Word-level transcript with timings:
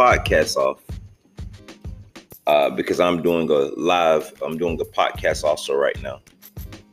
podcast 0.00 0.56
off 0.56 0.80
uh, 2.46 2.70
because 2.70 3.00
I'm 3.00 3.20
doing 3.20 3.50
a 3.50 3.70
live, 3.78 4.32
I'm 4.42 4.56
doing 4.56 4.80
a 4.80 4.84
podcast 4.84 5.44
also 5.44 5.74
right 5.74 6.00
now. 6.02 6.22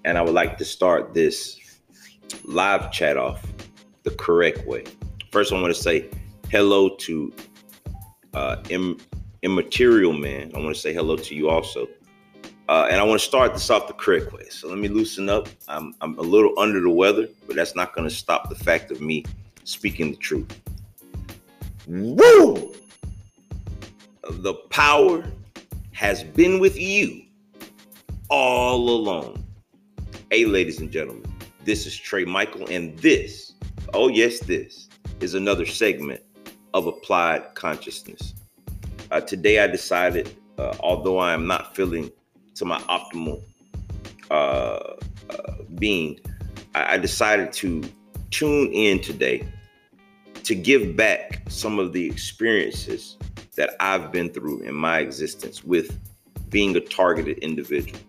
And 0.03 0.17
I 0.17 0.21
would 0.21 0.33
like 0.33 0.57
to 0.57 0.65
start 0.65 1.13
this 1.13 1.57
live 2.43 2.91
chat 2.91 3.15
off 3.15 3.45
the 4.03 4.11
correct 4.11 4.67
way. 4.67 4.83
First, 5.31 5.53
I 5.53 5.61
want 5.61 5.73
to 5.73 5.81
say 5.81 6.09
hello 6.49 6.89
to 6.97 7.33
uh, 8.33 8.57
Im- 8.69 8.99
Immaterial 9.41 10.11
Man. 10.11 10.51
I 10.53 10.59
want 10.59 10.75
to 10.75 10.81
say 10.81 10.93
hello 10.93 11.15
to 11.15 11.33
you 11.33 11.47
also. 11.49 11.87
Uh, 12.67 12.89
and 12.91 12.99
I 12.99 13.03
want 13.03 13.21
to 13.21 13.25
start 13.25 13.53
this 13.53 13.69
off 13.69 13.87
the 13.87 13.93
correct 13.93 14.33
way. 14.33 14.49
So 14.49 14.67
let 14.67 14.79
me 14.79 14.89
loosen 14.89 15.29
up. 15.29 15.47
I'm, 15.69 15.95
I'm 16.01 16.19
a 16.19 16.23
little 16.23 16.59
under 16.59 16.81
the 16.81 16.89
weather, 16.89 17.29
but 17.45 17.55
that's 17.55 17.73
not 17.73 17.95
going 17.95 18.09
to 18.09 18.13
stop 18.13 18.49
the 18.49 18.55
fact 18.55 18.91
of 18.91 18.99
me 18.99 19.23
speaking 19.63 20.11
the 20.11 20.17
truth. 20.17 20.61
Woo! 21.87 22.73
The 24.29 24.53
power 24.69 25.23
has 25.93 26.21
been 26.21 26.59
with 26.59 26.77
you 26.77 27.23
all 28.29 28.89
along. 28.89 29.45
Hey, 30.29 30.43
ladies 30.43 30.81
and 30.81 30.91
gentlemen, 30.91 31.31
this 31.63 31.85
is 31.85 31.93
Trai 31.93 32.27
Michael, 32.27 32.67
and 32.69 32.97
this, 32.99 33.53
oh, 33.93 34.09
yes, 34.09 34.39
this 34.41 34.89
is 35.21 35.33
another 35.33 35.65
segment 35.65 36.21
of 36.73 36.87
Applied 36.87 37.55
Consciousness. 37.55 38.33
Uh, 39.11 39.21
today, 39.21 39.59
I 39.59 39.67
decided, 39.67 40.35
uh, 40.57 40.75
although 40.81 41.19
I 41.19 41.33
am 41.33 41.47
not 41.47 41.73
feeling 41.73 42.11
to 42.55 42.65
my 42.65 42.79
optimal 42.81 43.41
uh, 44.29 44.33
uh, 44.33 45.53
being, 45.75 46.19
I, 46.75 46.95
I 46.95 46.97
decided 46.97 47.53
to 47.53 47.81
tune 48.31 48.73
in 48.73 48.99
today 48.99 49.47
to 50.43 50.53
give 50.53 50.97
back 50.97 51.43
some 51.47 51.79
of 51.79 51.93
the 51.93 52.05
experiences 52.05 53.17
that 53.57 53.75
I've 53.79 54.11
been 54.11 54.29
through 54.29 54.61
in 54.61 54.73
my 54.73 54.99
existence 54.99 55.63
with 55.63 55.99
being 56.49 56.75
a 56.75 56.79
targeted 56.79 57.39
individual. 57.39 57.99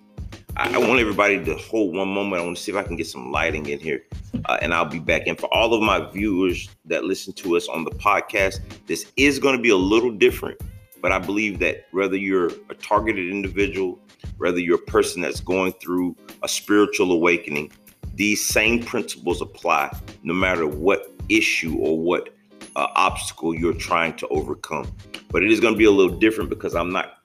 I, 0.56 0.74
I 0.74 0.78
want 0.78 1.00
everybody 1.00 1.44
to 1.44 1.56
hold 1.56 1.94
one 1.94 2.08
moment. 2.08 2.40
I 2.40 2.44
want 2.44 2.56
to 2.56 2.62
see 2.62 2.72
if 2.72 2.78
I 2.78 2.84
can 2.84 2.96
get 2.96 3.06
some 3.06 3.32
lighting 3.32 3.66
in 3.66 3.80
here, 3.80 4.04
uh, 4.44 4.58
and 4.62 4.72
I'll 4.72 4.84
be 4.84 5.00
back. 5.00 5.26
And 5.26 5.38
for 5.38 5.52
all 5.52 5.74
of 5.74 5.82
my 5.82 6.08
viewers 6.10 6.68
that 6.84 7.04
listen 7.04 7.32
to 7.34 7.56
us 7.56 7.68
on 7.68 7.84
the 7.84 7.90
podcast, 7.90 8.60
this 8.86 9.10
is 9.16 9.38
going 9.38 9.56
to 9.56 9.62
be 9.62 9.70
a 9.70 9.76
little 9.76 10.12
different, 10.12 10.60
but 11.02 11.10
I 11.10 11.18
believe 11.18 11.58
that 11.58 11.86
whether 11.90 12.16
you're 12.16 12.50
a 12.70 12.74
targeted 12.74 13.28
individual 13.30 13.98
whether 14.38 14.58
you're 14.58 14.76
a 14.76 14.90
person 14.90 15.22
that's 15.22 15.40
going 15.40 15.72
through 15.74 16.16
a 16.42 16.48
spiritual 16.48 17.12
awakening, 17.12 17.70
these 18.14 18.44
same 18.44 18.82
principles 18.82 19.40
apply 19.40 19.96
no 20.22 20.34
matter 20.34 20.66
what 20.66 21.12
issue 21.28 21.76
or 21.78 21.98
what 21.98 22.34
uh, 22.76 22.86
obstacle 22.94 23.54
you're 23.54 23.74
trying 23.74 24.16
to 24.16 24.28
overcome. 24.28 24.90
But 25.30 25.42
it 25.42 25.50
is 25.50 25.60
going 25.60 25.74
to 25.74 25.78
be 25.78 25.84
a 25.84 25.90
little 25.90 26.16
different 26.16 26.50
because 26.50 26.74
I'm 26.74 26.90
not 26.90 27.18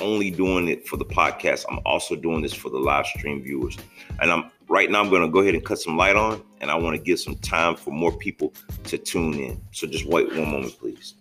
only 0.00 0.30
doing 0.30 0.68
it 0.68 0.86
for 0.86 0.96
the 0.96 1.04
podcast, 1.04 1.64
I'm 1.70 1.80
also 1.84 2.16
doing 2.16 2.42
this 2.42 2.54
for 2.54 2.70
the 2.70 2.78
live 2.78 3.06
stream 3.06 3.42
viewers. 3.42 3.76
And 4.20 4.30
I'm 4.30 4.50
right 4.68 4.90
now 4.90 5.00
I'm 5.00 5.10
going 5.10 5.22
to 5.22 5.28
go 5.28 5.40
ahead 5.40 5.54
and 5.54 5.64
cut 5.64 5.78
some 5.78 5.96
light 5.96 6.16
on 6.16 6.42
and 6.60 6.70
I 6.70 6.74
want 6.76 6.96
to 6.96 7.02
give 7.02 7.20
some 7.20 7.36
time 7.36 7.76
for 7.76 7.90
more 7.90 8.12
people 8.12 8.54
to 8.84 8.98
tune 8.98 9.34
in. 9.34 9.60
So 9.72 9.86
just 9.86 10.06
wait 10.06 10.28
one 10.28 10.50
moment 10.50 10.78
please. 10.78 11.14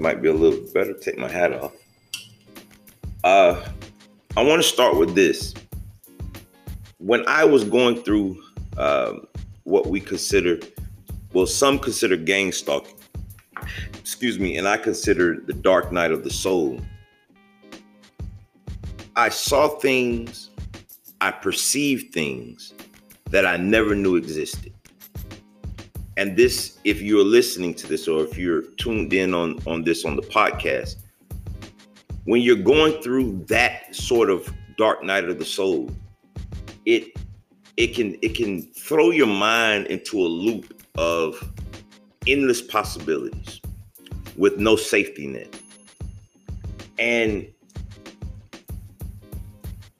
Might 0.00 0.22
be 0.22 0.28
a 0.28 0.32
little 0.32 0.60
better. 0.72 0.94
Take 0.94 1.18
my 1.18 1.30
hat 1.30 1.52
off. 1.52 1.72
Uh, 3.22 3.62
I 4.36 4.42
want 4.42 4.62
to 4.62 4.68
start 4.68 4.96
with 4.96 5.14
this. 5.14 5.54
When 6.98 7.26
I 7.28 7.44
was 7.44 7.64
going 7.64 8.02
through 8.02 8.42
um, 8.76 9.26
what 9.64 9.86
we 9.86 10.00
consider, 10.00 10.58
well, 11.32 11.46
some 11.46 11.78
consider 11.78 12.16
gang 12.16 12.52
stalking, 12.52 12.94
excuse 13.94 14.38
me, 14.38 14.56
and 14.56 14.66
I 14.66 14.76
consider 14.76 15.40
the 15.40 15.52
dark 15.52 15.92
night 15.92 16.12
of 16.12 16.24
the 16.24 16.30
soul. 16.30 16.80
I 19.16 19.28
saw 19.28 19.68
things, 19.68 20.50
I 21.20 21.30
perceived 21.30 22.12
things 22.12 22.74
that 23.30 23.46
I 23.46 23.56
never 23.56 23.94
knew 23.94 24.16
existed 24.16 24.72
and 26.20 26.36
this 26.36 26.78
if 26.84 27.00
you're 27.00 27.24
listening 27.24 27.72
to 27.72 27.86
this 27.86 28.06
or 28.06 28.22
if 28.22 28.36
you're 28.36 28.60
tuned 28.76 29.14
in 29.14 29.32
on 29.32 29.58
on 29.66 29.82
this 29.82 30.04
on 30.04 30.16
the 30.16 30.22
podcast 30.22 30.96
when 32.24 32.42
you're 32.42 32.62
going 32.74 33.00
through 33.02 33.42
that 33.48 33.94
sort 33.96 34.28
of 34.28 34.52
dark 34.76 35.02
night 35.02 35.24
of 35.24 35.38
the 35.38 35.44
soul 35.46 35.90
it 36.84 37.16
it 37.78 37.94
can 37.94 38.18
it 38.20 38.34
can 38.34 38.60
throw 38.74 39.10
your 39.10 39.26
mind 39.26 39.86
into 39.86 40.18
a 40.18 40.28
loop 40.28 40.82
of 40.98 41.42
endless 42.26 42.60
possibilities 42.60 43.58
with 44.36 44.58
no 44.58 44.76
safety 44.76 45.26
net. 45.26 45.58
And 46.98 47.48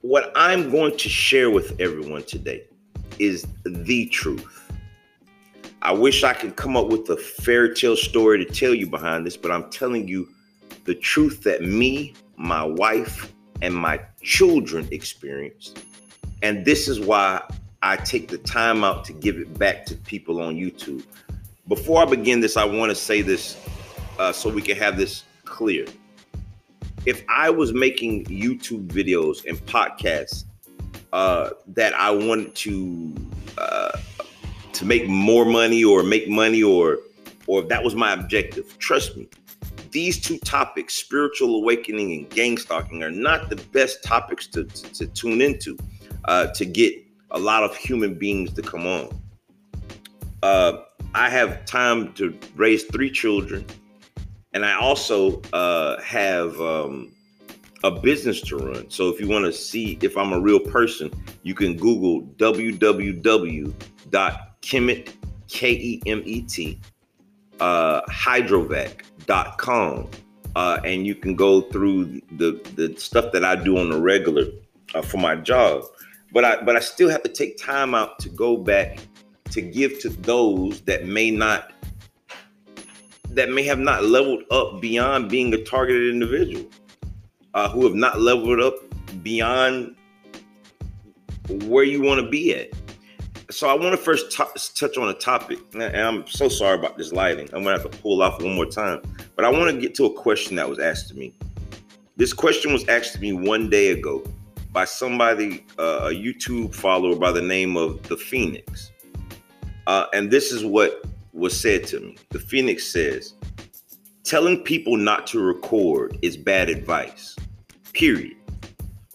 what 0.03 0.33
i'm 0.35 0.71
going 0.71 0.97
to 0.99 1.09
share 1.09 1.51
with 1.51 1.81
everyone 1.81 2.25
today 2.25 2.65
is 3.19 3.47
the 3.65 4.07
truth 4.07 4.60
I 5.83 5.93
wish 5.93 6.25
I 6.25 6.35
could 6.35 6.57
come 6.57 6.77
up 6.77 6.89
with 6.89 7.09
a 7.09 7.17
fairy 7.17 7.75
tale 7.75 7.97
story 7.97 8.45
to 8.45 8.51
tell 8.51 8.75
you 8.75 8.87
behind 8.87 9.27
this, 9.27 9.37
but 9.37 9.51
I'm 9.51 9.71
telling 9.71 10.07
you 10.07 10.29
the 10.85 10.95
truth 10.95 11.43
that 11.45 11.63
me, 11.63 12.15
my 12.37 12.63
wife, 12.63 13.33
and 13.63 13.75
my 13.75 14.01
children 14.23 14.87
experienced. 14.91 15.83
And 16.43 16.65
this 16.65 16.87
is 16.87 17.01
why 17.01 17.43
I 17.83 17.97
take 17.97 18.29
the 18.29 18.39
time 18.39 18.85
out 18.85 19.05
to 19.07 19.15
give 19.15 19.37
it 19.37 19.59
back 19.59 19.87
to 19.87 19.97
people 19.97 20.43
on 20.43 20.55
YouTube. 20.57 21.05
Before 21.67 22.03
I 22.03 22.05
begin 22.05 22.41
this, 22.41 22.57
I 22.57 22.65
want 22.65 22.91
to 22.91 22.95
say 22.95 23.23
this 23.23 23.57
uh, 24.19 24.33
so 24.33 24.51
we 24.51 24.61
can 24.61 24.77
have 24.77 24.99
this 24.99 25.25
clear. 25.45 25.87
If 27.07 27.25
I 27.31 27.49
was 27.49 27.73
making 27.73 28.27
YouTube 28.27 28.89
videos 28.89 29.47
and 29.47 29.59
podcasts 29.65 30.45
uh, 31.15 31.51
that 31.69 31.95
I 31.95 32.11
wanted 32.11 32.55
to 32.57 33.15
uh, 33.57 33.99
to 34.81 34.87
make 34.87 35.07
more 35.07 35.45
money 35.45 35.85
or 35.85 36.03
make 36.03 36.27
money 36.27 36.63
or 36.63 37.01
or 37.47 37.61
if 37.63 37.69
that 37.69 37.85
was 37.85 37.95
my 37.95 38.15
objective. 38.15 38.79
Trust 38.79 39.15
me, 39.15 39.29
these 39.91 40.19
two 40.19 40.39
topics, 40.39 40.95
spiritual 40.95 41.57
awakening 41.57 42.13
and 42.13 42.31
gang 42.31 42.57
stalking, 42.57 43.03
are 43.03 43.11
not 43.11 43.51
the 43.51 43.57
best 43.57 44.03
topics 44.03 44.47
to, 44.47 44.65
to, 44.65 44.93
to 44.95 45.07
tune 45.09 45.43
into 45.43 45.77
uh, 46.25 46.47
to 46.55 46.65
get 46.65 46.95
a 47.33 47.39
lot 47.39 47.63
of 47.63 47.77
human 47.77 48.15
beings 48.15 48.55
to 48.55 48.63
come 48.63 48.87
on. 48.87 49.21
Uh, 50.43 50.79
I 51.15 51.29
have 51.29 51.67
time 51.67 52.15
to 52.15 52.35
raise 52.57 52.85
three 52.85 53.11
children, 53.11 53.67
and 54.55 54.65
I 54.65 54.75
also 54.77 55.43
uh, 55.53 56.01
have 56.01 56.59
um, 56.59 57.13
a 57.85 57.91
business 57.91 58.41
to 58.43 58.57
run. 58.57 58.89
So 58.89 59.11
if 59.11 59.21
you 59.21 59.29
want 59.29 59.45
to 59.45 59.53
see 59.53 59.99
if 60.01 60.17
I'm 60.17 60.33
a 60.33 60.41
real 60.41 60.61
person, 60.61 61.13
you 61.43 61.55
can 61.55 61.77
Google 61.77 62.23
www 62.39 63.75
Kemet, 64.63 65.13
K 65.49 65.73
E 65.73 66.03
M 66.07 66.23
E 66.25 66.43
T, 66.43 66.79
uh, 67.61 68.03
hydrovac.com. 68.03 70.09
Uh, 70.57 70.81
and 70.85 71.07
you 71.07 71.15
can 71.15 71.37
go 71.37 71.61
through 71.61 72.21
the, 72.33 72.61
the 72.75 72.93
stuff 72.99 73.31
that 73.33 73.45
I 73.45 73.55
do 73.55 73.79
on 73.79 73.91
the 73.91 74.01
regular 74.01 74.47
uh, 74.95 75.03
for 75.03 75.19
my 75.19 75.37
job. 75.37 75.85
But 76.33 76.45
I 76.45 76.63
but 76.63 76.77
I 76.77 76.81
still 76.81 77.09
have 77.09 77.23
to 77.23 77.29
take 77.29 77.57
time 77.57 77.95
out 77.95 78.19
to 78.21 78.29
go 78.29 78.57
back 78.57 78.99
to 79.51 79.61
give 79.61 80.01
to 80.01 80.09
those 80.09 80.81
that 80.83 81.07
may 81.07 81.31
not 81.31 81.73
that 83.31 83.51
may 83.51 83.63
have 83.63 83.79
not 83.79 84.05
leveled 84.05 84.43
up 84.51 84.81
beyond 84.81 85.31
being 85.31 85.55
a 85.55 85.63
targeted 85.63 86.13
individual, 86.13 86.69
uh, 87.55 87.69
who 87.69 87.85
have 87.85 87.95
not 87.95 88.21
leveled 88.21 88.61
up 88.61 88.75
beyond 89.23 89.95
where 91.65 91.85
you 91.85 92.03
want 92.03 92.21
to 92.21 92.29
be 92.29 92.55
at 92.55 92.71
so 93.51 93.69
I 93.69 93.75
want 93.75 93.93
to 93.93 93.97
first 93.97 94.31
t- 94.31 94.45
touch 94.75 94.97
on 94.97 95.09
a 95.09 95.15
topic, 95.15 95.59
and 95.75 95.83
I'm 95.83 96.27
so 96.27 96.49
sorry 96.49 96.79
about 96.79 96.97
this 96.97 97.13
lighting. 97.13 97.49
I'm 97.53 97.65
gonna 97.65 97.79
have 97.79 97.91
to 97.91 97.99
pull 97.99 98.23
off 98.23 98.41
one 98.41 98.55
more 98.55 98.67
time, 98.67 99.03
but 99.35 99.45
I 99.45 99.49
want 99.49 99.71
to 99.75 99.81
get 99.81 99.95
to 99.97 100.07
a 100.07 100.13
question 100.13 100.57
that 100.57 100.69
was 100.69 100.79
asked 100.79 101.09
to 101.09 101.15
me. 101.17 101.35
This 102.17 102.33
question 102.33 102.73
was 102.73 102.87
asked 102.89 103.15
to 103.15 103.21
me 103.21 103.33
one 103.33 103.69
day 103.69 103.91
ago 103.91 104.23
by 104.73 104.85
somebody, 104.85 105.67
uh, 105.79 106.11
a 106.11 106.15
YouTube 106.15 106.75
follower 106.75 107.17
by 107.17 107.33
the 107.33 107.43
name 107.43 107.77
of 107.77 108.03
the 108.09 108.17
Phoenix, 108.17 108.93
uh, 109.87 110.07
and 110.15 110.31
this 110.31 110.53
is 110.53 110.65
what 110.65 111.05
was 111.33 111.59
said 111.59 111.85
to 111.89 112.01
me. 112.01 112.17
The 112.31 112.39
Phoenix 112.39 112.87
says, 112.87 113.35
"Telling 114.23 114.63
people 114.63 114.97
not 114.97 115.27
to 115.29 115.41
record 115.41 116.19
is 116.23 116.37
bad 116.37 116.71
advice." 116.71 117.37
Period. 117.93 118.37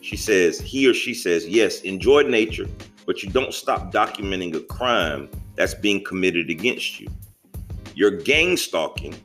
She 0.01 0.17
says, 0.17 0.59
he 0.59 0.87
or 0.87 0.93
she 0.93 1.15
says, 1.15 1.47
yes, 1.47 1.81
enjoy 1.81 2.23
nature 2.23 2.67
but 3.05 3.23
you 3.23 3.29
don't 3.29 3.53
stop 3.53 3.91
documenting 3.91 4.55
a 4.55 4.61
crime 4.61 5.29
that's 5.55 5.73
being 5.73 6.03
committed 6.03 6.49
against 6.49 6.99
you. 6.99 7.07
Your 7.93 8.11
gang 8.11 8.57
stalking 8.57 9.15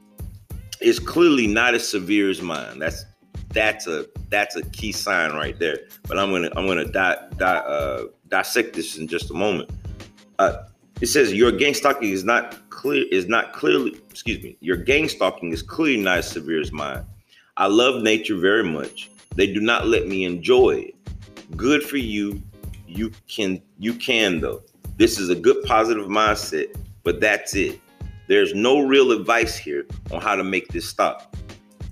is 0.81 0.99
clearly 0.99 1.47
not 1.47 1.75
as 1.75 1.87
severe 1.87 2.31
as 2.31 2.41
mine. 2.41 2.79
That's 2.79 3.05
that's 3.53 3.87
a 3.87 4.07
that's 4.29 4.57
a 4.57 4.63
key 4.71 4.93
sign 4.93 5.33
right 5.33 5.59
there. 5.59 5.79
But 6.07 6.19
I'm 6.19 6.31
gonna 6.31 6.51
I'm 6.57 6.67
gonna 6.67 6.85
di- 6.85 7.29
di- 7.37 7.45
uh, 7.45 8.05
dissect 8.29 8.75
this 8.75 8.97
in 8.97 9.09
just 9.09 9.31
a 9.31 9.35
moment. 9.35 9.71
Uh, 10.39 10.65
it 11.01 11.07
says 11.07 11.33
your 11.33 11.53
gang 11.53 11.75
stalking 11.75 12.11
is 12.11 12.25
not 12.25 12.71
clear 12.71 13.05
is 13.11 13.27
not 13.27 13.53
clearly 13.53 14.01
excuse 14.11 14.43
me 14.43 14.57
your 14.61 14.77
gang 14.77 15.09
stalking 15.09 15.53
is 15.53 15.63
clearly 15.63 16.01
not 16.03 16.19
as 16.19 16.31
severe 16.31 16.61
as 16.61 16.73
mine. 16.73 17.05
I 17.57 17.67
love 17.67 18.03
nature 18.03 18.37
very 18.37 18.65
much. 18.65 19.11
They 19.35 19.53
do 19.53 19.61
not 19.61 19.87
let 19.87 20.07
me 20.07 20.25
enjoy 20.25 20.71
it. 20.71 20.95
Good 21.57 21.83
for 21.83 21.97
you. 21.97 22.43
You 22.91 23.13
can 23.29 23.63
you 23.79 23.95
can 23.95 24.41
though. 24.41 24.63
This 24.97 25.19
is 25.19 25.31
a 25.31 25.35
good 25.35 25.63
positive 25.65 26.07
mindset, 26.09 26.77
but 27.05 27.21
that's 27.21 27.55
it. 27.55 27.81
There's 28.27 28.53
no 28.53 28.81
real 28.81 29.13
advice 29.13 29.57
here 29.57 29.87
on 30.11 30.21
how 30.21 30.35
to 30.35 30.45
make 30.45 30.69
this 30.69 30.89
stop. 30.89 31.37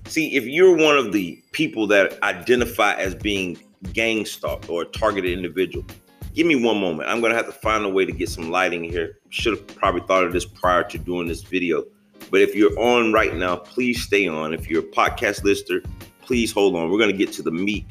See, 0.05 0.35
if 0.35 0.45
you're 0.45 0.75
one 0.75 0.97
of 0.97 1.11
the 1.11 1.41
people 1.51 1.87
that 1.87 2.21
identify 2.21 2.93
as 2.95 3.15
being 3.15 3.57
gang 3.93 4.25
stalked 4.25 4.69
or 4.69 4.81
a 4.81 4.85
targeted 4.85 5.31
individual, 5.31 5.85
give 6.33 6.45
me 6.45 6.55
one 6.55 6.79
moment. 6.79 7.09
I'm 7.09 7.21
gonna 7.21 7.35
have 7.35 7.45
to 7.45 7.51
find 7.51 7.85
a 7.85 7.89
way 7.89 8.05
to 8.05 8.11
get 8.11 8.29
some 8.29 8.51
lighting 8.51 8.83
here. 8.83 9.19
Should 9.29 9.57
have 9.57 9.67
probably 9.67 10.01
thought 10.01 10.25
of 10.25 10.33
this 10.33 10.45
prior 10.45 10.83
to 10.83 10.97
doing 10.97 11.27
this 11.27 11.43
video. 11.43 11.85
But 12.29 12.41
if 12.41 12.55
you're 12.55 12.77
on 12.77 13.13
right 13.13 13.35
now, 13.35 13.55
please 13.55 14.03
stay 14.03 14.27
on. 14.27 14.53
If 14.53 14.69
you're 14.69 14.81
a 14.81 14.91
podcast 14.91 15.43
listener, 15.43 15.81
please 16.21 16.51
hold 16.51 16.75
on. 16.75 16.91
We're 16.91 16.99
gonna 16.99 17.13
get 17.13 17.31
to 17.33 17.41
the 17.41 17.51
meat 17.51 17.85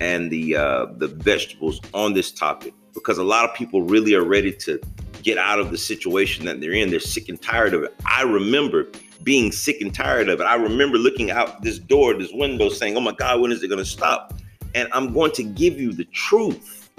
and 0.00 0.30
the 0.30 0.56
uh, 0.56 0.86
the 0.96 1.08
vegetables 1.08 1.80
on 1.92 2.12
this 2.12 2.32
topic 2.32 2.74
because 2.94 3.18
a 3.18 3.24
lot 3.24 3.48
of 3.48 3.54
people 3.54 3.82
really 3.82 4.14
are 4.14 4.24
ready 4.24 4.52
to 4.52 4.80
get 5.22 5.38
out 5.38 5.58
of 5.58 5.70
the 5.70 5.78
situation 5.78 6.44
that 6.44 6.60
they're 6.60 6.72
in. 6.72 6.90
They're 6.90 7.00
sick 7.00 7.28
and 7.28 7.40
tired 7.40 7.74
of 7.74 7.82
it. 7.82 7.94
I 8.06 8.22
remember 8.22 8.88
being 9.22 9.50
sick 9.52 9.80
and 9.80 9.92
tired 9.92 10.28
of 10.28 10.40
it. 10.40 10.44
I 10.44 10.54
remember 10.54 10.98
looking 10.98 11.30
out 11.30 11.62
this 11.62 11.78
door, 11.78 12.14
this 12.14 12.30
window, 12.32 12.68
saying, 12.68 12.96
"Oh 12.96 13.00
my 13.00 13.12
God, 13.12 13.40
when 13.40 13.52
is 13.52 13.62
it 13.62 13.68
going 13.68 13.78
to 13.78 13.84
stop?" 13.84 14.34
And 14.74 14.88
I'm 14.92 15.12
going 15.12 15.32
to 15.32 15.42
give 15.42 15.80
you 15.80 15.92
the 15.92 16.04
truth, 16.06 16.90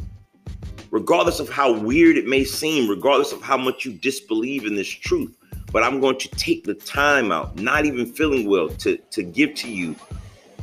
regardless 0.91 1.39
of 1.39 1.49
how 1.49 1.71
weird 1.73 2.17
it 2.17 2.25
may 2.25 2.43
seem, 2.43 2.89
regardless 2.89 3.31
of 3.31 3.41
how 3.41 3.57
much 3.57 3.85
you 3.85 3.93
disbelieve 3.93 4.65
in 4.65 4.75
this 4.75 4.87
truth. 4.87 5.35
But 5.71 5.83
I'm 5.83 5.99
going 5.99 6.17
to 6.19 6.29
take 6.29 6.63
the 6.63 6.73
time 6.73 7.31
out, 7.31 7.59
not 7.59 7.85
even 7.85 8.05
feeling 8.05 8.49
well, 8.49 8.69
to 8.69 8.97
to 8.97 9.23
give 9.23 9.53
to 9.55 9.71
you 9.71 9.95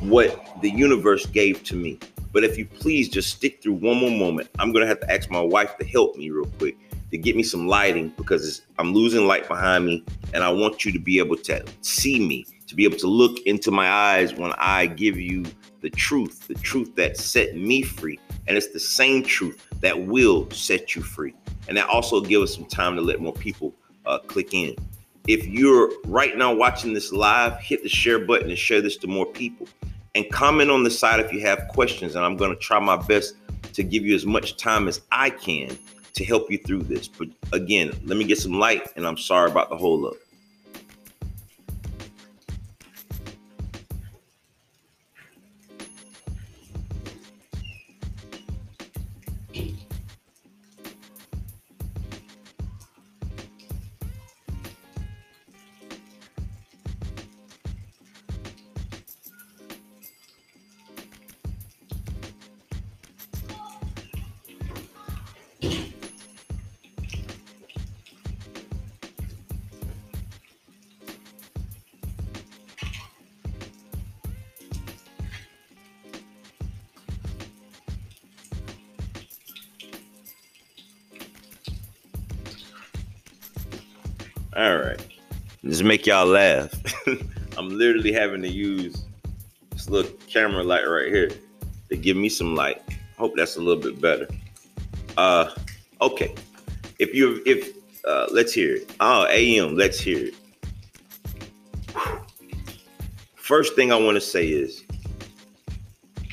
what 0.01 0.61
the 0.61 0.69
universe 0.69 1.25
gave 1.27 1.63
to 1.63 1.75
me. 1.75 1.99
But 2.33 2.43
if 2.43 2.57
you 2.57 2.65
please 2.65 3.07
just 3.07 3.29
stick 3.29 3.61
through 3.61 3.75
one 3.75 3.97
more 3.97 4.11
moment, 4.11 4.49
I'm 4.59 4.73
gonna 4.73 4.87
have 4.87 4.99
to 5.01 5.11
ask 5.11 5.29
my 5.29 5.39
wife 5.39 5.77
to 5.77 5.85
help 5.85 6.17
me 6.17 6.31
real 6.31 6.49
quick 6.57 6.75
to 7.11 7.17
get 7.19 7.35
me 7.35 7.43
some 7.43 7.67
lighting 7.67 8.11
because 8.17 8.63
I'm 8.79 8.91
losing 8.91 9.27
light 9.27 9.47
behind 9.47 9.85
me, 9.85 10.03
and 10.33 10.43
I 10.43 10.49
want 10.49 10.83
you 10.83 10.91
to 10.93 10.99
be 10.99 11.19
able 11.19 11.37
to 11.37 11.63
see 11.81 12.19
me, 12.19 12.43
to 12.65 12.73
be 12.73 12.85
able 12.85 12.97
to 12.97 13.07
look 13.07 13.39
into 13.41 13.69
my 13.69 13.87
eyes 13.87 14.33
when 14.33 14.51
I 14.57 14.87
give 14.87 15.19
you 15.19 15.45
the 15.81 15.91
truth, 15.91 16.47
the 16.47 16.55
truth 16.55 16.95
that 16.95 17.15
set 17.15 17.55
me 17.55 17.83
free, 17.83 18.19
and 18.47 18.57
it's 18.57 18.69
the 18.69 18.79
same 18.79 19.21
truth 19.21 19.63
that 19.81 20.07
will 20.07 20.49
set 20.49 20.95
you 20.95 21.03
free. 21.03 21.35
And 21.67 21.77
that 21.77 21.87
also 21.87 22.19
gives 22.19 22.43
us 22.45 22.55
some 22.55 22.65
time 22.65 22.95
to 22.95 23.01
let 23.03 23.21
more 23.21 23.33
people 23.33 23.75
uh, 24.07 24.17
click 24.17 24.55
in. 24.55 24.75
If 25.27 25.45
you're 25.45 25.91
right 26.05 26.35
now 26.35 26.51
watching 26.51 26.93
this 26.93 27.13
live, 27.13 27.59
hit 27.59 27.83
the 27.83 27.89
share 27.89 28.25
button 28.25 28.49
and 28.49 28.57
share 28.57 28.81
this 28.81 28.97
to 28.97 29.07
more 29.07 29.27
people 29.27 29.67
and 30.15 30.29
comment 30.31 30.69
on 30.69 30.83
the 30.83 30.91
side 30.91 31.19
if 31.19 31.33
you 31.33 31.41
have 31.41 31.67
questions. 31.69 32.15
And 32.15 32.25
I'm 32.25 32.37
going 32.37 32.51
to 32.51 32.57
try 32.57 32.79
my 32.79 32.97
best 32.97 33.35
to 33.73 33.83
give 33.83 34.05
you 34.05 34.15
as 34.15 34.25
much 34.25 34.57
time 34.57 34.87
as 34.87 35.01
I 35.11 35.29
can 35.29 35.77
to 36.13 36.23
help 36.23 36.51
you 36.51 36.57
through 36.59 36.83
this. 36.83 37.07
But 37.07 37.29
again, 37.51 37.91
let 38.05 38.17
me 38.17 38.25
get 38.25 38.37
some 38.37 38.59
light, 38.59 38.87
and 38.95 39.05
I'm 39.07 39.17
sorry 39.17 39.49
about 39.49 39.69
the 39.69 39.77
hold 39.77 40.05
up. 40.05 40.13
Make 86.03 86.07
y'all 86.07 86.25
laugh. 86.25 86.69
I'm 87.57 87.69
literally 87.69 88.11
having 88.11 88.41
to 88.41 88.49
use 88.49 89.05
this 89.71 89.89
little 89.89 90.11
camera 90.27 90.61
light 90.61 90.83
right 90.83 91.07
here 91.07 91.31
to 91.89 91.95
give 91.95 92.17
me 92.17 92.27
some 92.27 92.55
light. 92.55 92.81
Hope 93.17 93.37
that's 93.37 93.55
a 93.55 93.61
little 93.61 93.81
bit 93.81 94.01
better. 94.01 94.27
Uh 95.15 95.51
okay. 96.01 96.35
If 96.99 97.15
you 97.15 97.41
if 97.45 97.77
uh 98.03 98.27
let's 98.31 98.51
hear 98.51 98.75
it. 98.75 98.93
Oh, 98.99 99.27
AM, 99.29 99.77
let's 99.77 99.97
hear 99.97 100.27
it. 100.27 100.35
First 103.35 103.73
thing 103.75 103.93
I 103.93 103.95
want 103.97 104.15
to 104.15 104.21
say 104.21 104.49
is 104.49 104.83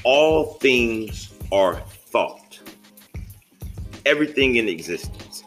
all 0.02 0.55
things 0.55 1.32
are 1.52 1.76
thought. 1.76 2.58
Everything 4.05 4.56
in 4.56 4.69
existence, 4.69 5.44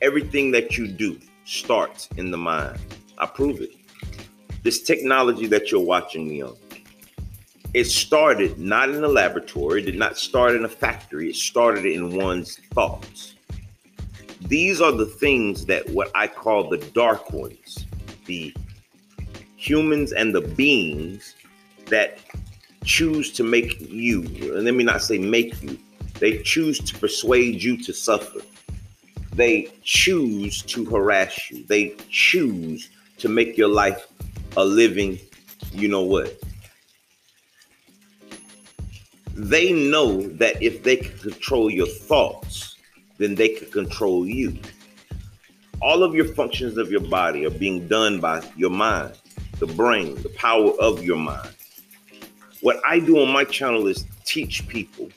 everything 0.00 0.50
that 0.50 0.76
you 0.76 0.88
do, 0.88 1.20
starts 1.44 2.08
in 2.16 2.32
the 2.32 2.38
mind. 2.38 2.80
I 3.22 3.26
prove 3.26 3.60
it. 3.60 3.70
This 4.64 4.82
technology 4.82 5.46
that 5.46 5.70
you're 5.70 5.80
watching 5.80 6.28
me 6.28 6.42
on, 6.42 6.56
it 7.72 7.84
started 7.84 8.58
not 8.58 8.90
in 8.90 9.04
a 9.04 9.08
laboratory, 9.08 9.80
did 9.80 9.94
not 9.94 10.18
start 10.18 10.56
in 10.56 10.64
a 10.64 10.68
factory, 10.68 11.30
it 11.30 11.36
started 11.36 11.86
in 11.86 12.16
one's 12.16 12.56
thoughts. 12.74 13.36
These 14.40 14.80
are 14.80 14.90
the 14.90 15.06
things 15.06 15.66
that 15.66 15.88
what 15.90 16.10
I 16.16 16.26
call 16.26 16.68
the 16.68 16.78
dark 16.78 17.32
ones, 17.32 17.86
the 18.26 18.52
humans 19.56 20.12
and 20.12 20.34
the 20.34 20.40
beings 20.40 21.36
that 21.86 22.18
choose 22.82 23.30
to 23.34 23.44
make 23.44 23.80
you, 23.80 24.22
let 24.52 24.74
me 24.74 24.82
not 24.82 25.00
say 25.00 25.18
make 25.18 25.62
you, 25.62 25.78
they 26.18 26.38
choose 26.38 26.80
to 26.80 26.98
persuade 26.98 27.62
you 27.62 27.76
to 27.84 27.92
suffer 27.92 28.40
they 29.34 29.72
choose 29.82 30.62
to 30.62 30.84
harass 30.84 31.50
you. 31.50 31.64
They 31.64 31.96
choose 32.10 32.90
to 33.22 33.28
make 33.28 33.56
your 33.56 33.68
life 33.68 34.08
a 34.56 34.64
living, 34.64 35.16
you 35.70 35.86
know 35.86 36.02
what? 36.02 36.36
They 39.34 39.72
know 39.72 40.22
that 40.22 40.60
if 40.60 40.82
they 40.82 40.96
can 40.96 41.16
control 41.18 41.70
your 41.70 41.86
thoughts, 41.86 42.76
then 43.18 43.36
they 43.36 43.50
can 43.50 43.70
control 43.70 44.26
you. 44.26 44.58
All 45.80 46.02
of 46.02 46.16
your 46.16 46.24
functions 46.34 46.76
of 46.76 46.90
your 46.90 47.00
body 47.00 47.46
are 47.46 47.50
being 47.50 47.86
done 47.86 48.18
by 48.18 48.44
your 48.56 48.70
mind, 48.70 49.16
the 49.60 49.66
brain, 49.66 50.20
the 50.22 50.28
power 50.30 50.72
of 50.80 51.04
your 51.04 51.16
mind. 51.16 51.54
What 52.60 52.80
I 52.84 52.98
do 52.98 53.20
on 53.20 53.28
my 53.32 53.44
channel 53.44 53.86
is 53.86 54.04
teach 54.24 54.66
people 54.66 55.08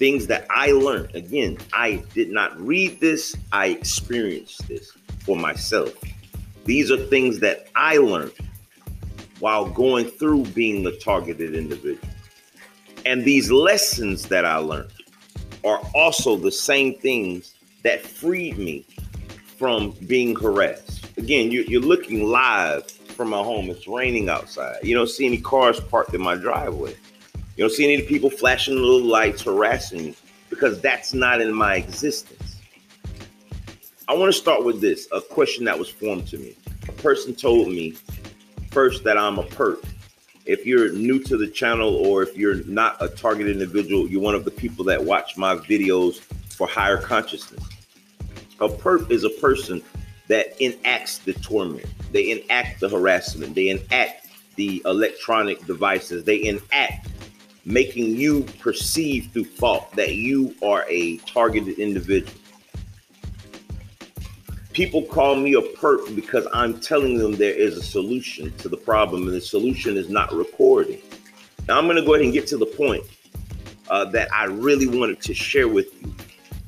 things 0.00 0.26
that 0.26 0.44
I 0.50 0.72
learned. 0.72 1.14
Again, 1.14 1.58
I 1.72 2.02
did 2.14 2.32
not 2.32 2.60
read 2.60 2.98
this, 2.98 3.36
I 3.52 3.66
experienced 3.68 4.66
this 4.66 4.90
for 5.20 5.36
myself. 5.36 5.94
These 6.64 6.90
are 6.90 6.96
things 6.96 7.40
that 7.40 7.68
I 7.76 7.98
learned 7.98 8.32
while 9.40 9.66
going 9.68 10.06
through 10.06 10.44
being 10.46 10.82
the 10.82 10.92
targeted 10.92 11.54
individual. 11.54 12.08
And 13.04 13.24
these 13.24 13.50
lessons 13.50 14.28
that 14.28 14.44
I 14.44 14.56
learned 14.56 14.90
are 15.64 15.80
also 15.94 16.36
the 16.36 16.52
same 16.52 16.94
things 16.94 17.54
that 17.82 18.00
freed 18.00 18.56
me 18.58 18.86
from 19.58 19.90
being 20.06 20.34
harassed. 20.34 21.06
Again, 21.18 21.50
you're 21.50 21.82
looking 21.82 22.24
live 22.24 22.90
from 22.90 23.30
my 23.30 23.38
home. 23.38 23.70
It's 23.70 23.86
raining 23.86 24.28
outside. 24.28 24.78
You 24.82 24.94
don't 24.96 25.08
see 25.08 25.26
any 25.26 25.38
cars 25.38 25.78
parked 25.78 26.14
in 26.14 26.22
my 26.22 26.34
driveway. 26.34 26.96
You 27.56 27.64
don't 27.64 27.72
see 27.72 27.92
any 27.92 28.02
people 28.02 28.30
flashing 28.30 28.74
little 28.74 29.02
lights 29.02 29.42
harassing 29.42 30.06
me 30.06 30.14
because 30.50 30.80
that's 30.80 31.14
not 31.14 31.40
in 31.40 31.52
my 31.52 31.76
existence. 31.76 32.53
I 34.06 34.12
want 34.12 34.30
to 34.30 34.38
start 34.38 34.64
with 34.64 34.82
this 34.82 35.08
a 35.12 35.20
question 35.22 35.64
that 35.64 35.78
was 35.78 35.88
formed 35.88 36.26
to 36.28 36.36
me. 36.36 36.54
A 36.88 36.92
person 36.92 37.34
told 37.34 37.68
me 37.68 37.94
first 38.70 39.02
that 39.04 39.16
I'm 39.16 39.38
a 39.38 39.44
perp. 39.44 39.82
If 40.44 40.66
you're 40.66 40.92
new 40.92 41.18
to 41.20 41.38
the 41.38 41.46
channel 41.48 41.94
or 41.94 42.22
if 42.22 42.36
you're 42.36 42.62
not 42.64 42.98
a 43.00 43.08
target 43.08 43.48
individual, 43.48 44.06
you're 44.06 44.20
one 44.20 44.34
of 44.34 44.44
the 44.44 44.50
people 44.50 44.84
that 44.84 45.02
watch 45.02 45.38
my 45.38 45.56
videos 45.56 46.18
for 46.18 46.66
higher 46.66 46.98
consciousness. 46.98 47.64
A 48.60 48.68
perp 48.68 49.10
is 49.10 49.24
a 49.24 49.30
person 49.30 49.80
that 50.28 50.54
enacts 50.62 51.18
the 51.18 51.32
torment, 51.32 51.86
they 52.12 52.30
enact 52.30 52.80
the 52.80 52.90
harassment, 52.90 53.54
they 53.54 53.70
enact 53.70 54.28
the 54.56 54.82
electronic 54.84 55.64
devices, 55.64 56.24
they 56.24 56.44
enact 56.44 57.08
making 57.64 58.16
you 58.16 58.42
perceive 58.60 59.30
through 59.32 59.44
thought 59.44 59.90
that 59.92 60.16
you 60.16 60.54
are 60.62 60.84
a 60.90 61.16
targeted 61.18 61.78
individual. 61.78 62.38
People 64.74 65.02
call 65.02 65.36
me 65.36 65.54
a 65.54 65.60
perp 65.60 66.16
because 66.16 66.48
I'm 66.52 66.80
telling 66.80 67.16
them 67.16 67.36
there 67.36 67.54
is 67.54 67.78
a 67.78 67.82
solution 67.82 68.52
to 68.58 68.68
the 68.68 68.76
problem, 68.76 69.28
and 69.28 69.32
the 69.32 69.40
solution 69.40 69.96
is 69.96 70.08
not 70.08 70.32
recording. 70.32 71.00
Now, 71.68 71.78
I'm 71.78 71.84
going 71.84 71.96
to 71.96 72.02
go 72.02 72.14
ahead 72.14 72.24
and 72.24 72.32
get 72.32 72.48
to 72.48 72.56
the 72.56 72.66
point 72.66 73.04
uh, 73.88 74.06
that 74.06 74.32
I 74.34 74.46
really 74.46 74.88
wanted 74.88 75.22
to 75.22 75.32
share 75.32 75.68
with 75.68 75.86
you. 76.02 76.12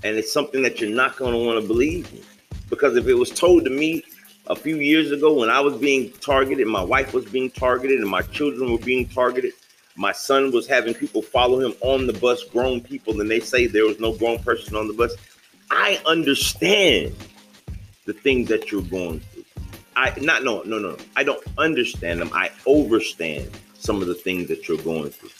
And 0.04 0.16
it's 0.16 0.32
something 0.32 0.62
that 0.62 0.80
you're 0.80 0.88
not 0.88 1.16
going 1.16 1.32
to 1.32 1.38
want 1.44 1.60
to 1.60 1.66
believe 1.66 2.12
in. 2.12 2.22
Because 2.70 2.96
if 2.96 3.08
it 3.08 3.14
was 3.14 3.30
told 3.30 3.64
to 3.64 3.70
me 3.70 4.04
a 4.46 4.54
few 4.54 4.76
years 4.76 5.10
ago 5.10 5.34
when 5.34 5.50
I 5.50 5.58
was 5.58 5.76
being 5.76 6.12
targeted, 6.20 6.68
my 6.68 6.84
wife 6.84 7.12
was 7.12 7.24
being 7.24 7.50
targeted, 7.50 7.98
and 7.98 8.08
my 8.08 8.22
children 8.22 8.70
were 8.70 8.78
being 8.78 9.08
targeted, 9.08 9.52
my 9.96 10.12
son 10.12 10.52
was 10.52 10.68
having 10.68 10.94
people 10.94 11.22
follow 11.22 11.58
him 11.58 11.74
on 11.80 12.06
the 12.06 12.12
bus, 12.12 12.44
grown 12.44 12.80
people, 12.80 13.20
and 13.20 13.28
they 13.28 13.40
say 13.40 13.66
there 13.66 13.84
was 13.84 13.98
no 13.98 14.12
grown 14.12 14.38
person 14.38 14.76
on 14.76 14.86
the 14.86 14.94
bus. 14.94 15.12
I 15.72 16.00
understand 16.06 17.12
the 18.06 18.12
things 18.12 18.48
that 18.48 18.72
you're 18.72 18.82
going 18.82 19.20
through. 19.20 19.44
I 19.96 20.18
not 20.20 20.44
no 20.44 20.62
no 20.62 20.78
no. 20.78 20.96
I 21.16 21.24
don't 21.24 21.42
understand 21.58 22.20
them. 22.20 22.30
I 22.32 22.50
overstand 22.66 23.50
some 23.74 24.00
of 24.00 24.08
the 24.08 24.14
things 24.14 24.48
that 24.48 24.68
you're 24.68 24.78
going 24.78 25.10
through. 25.10 25.30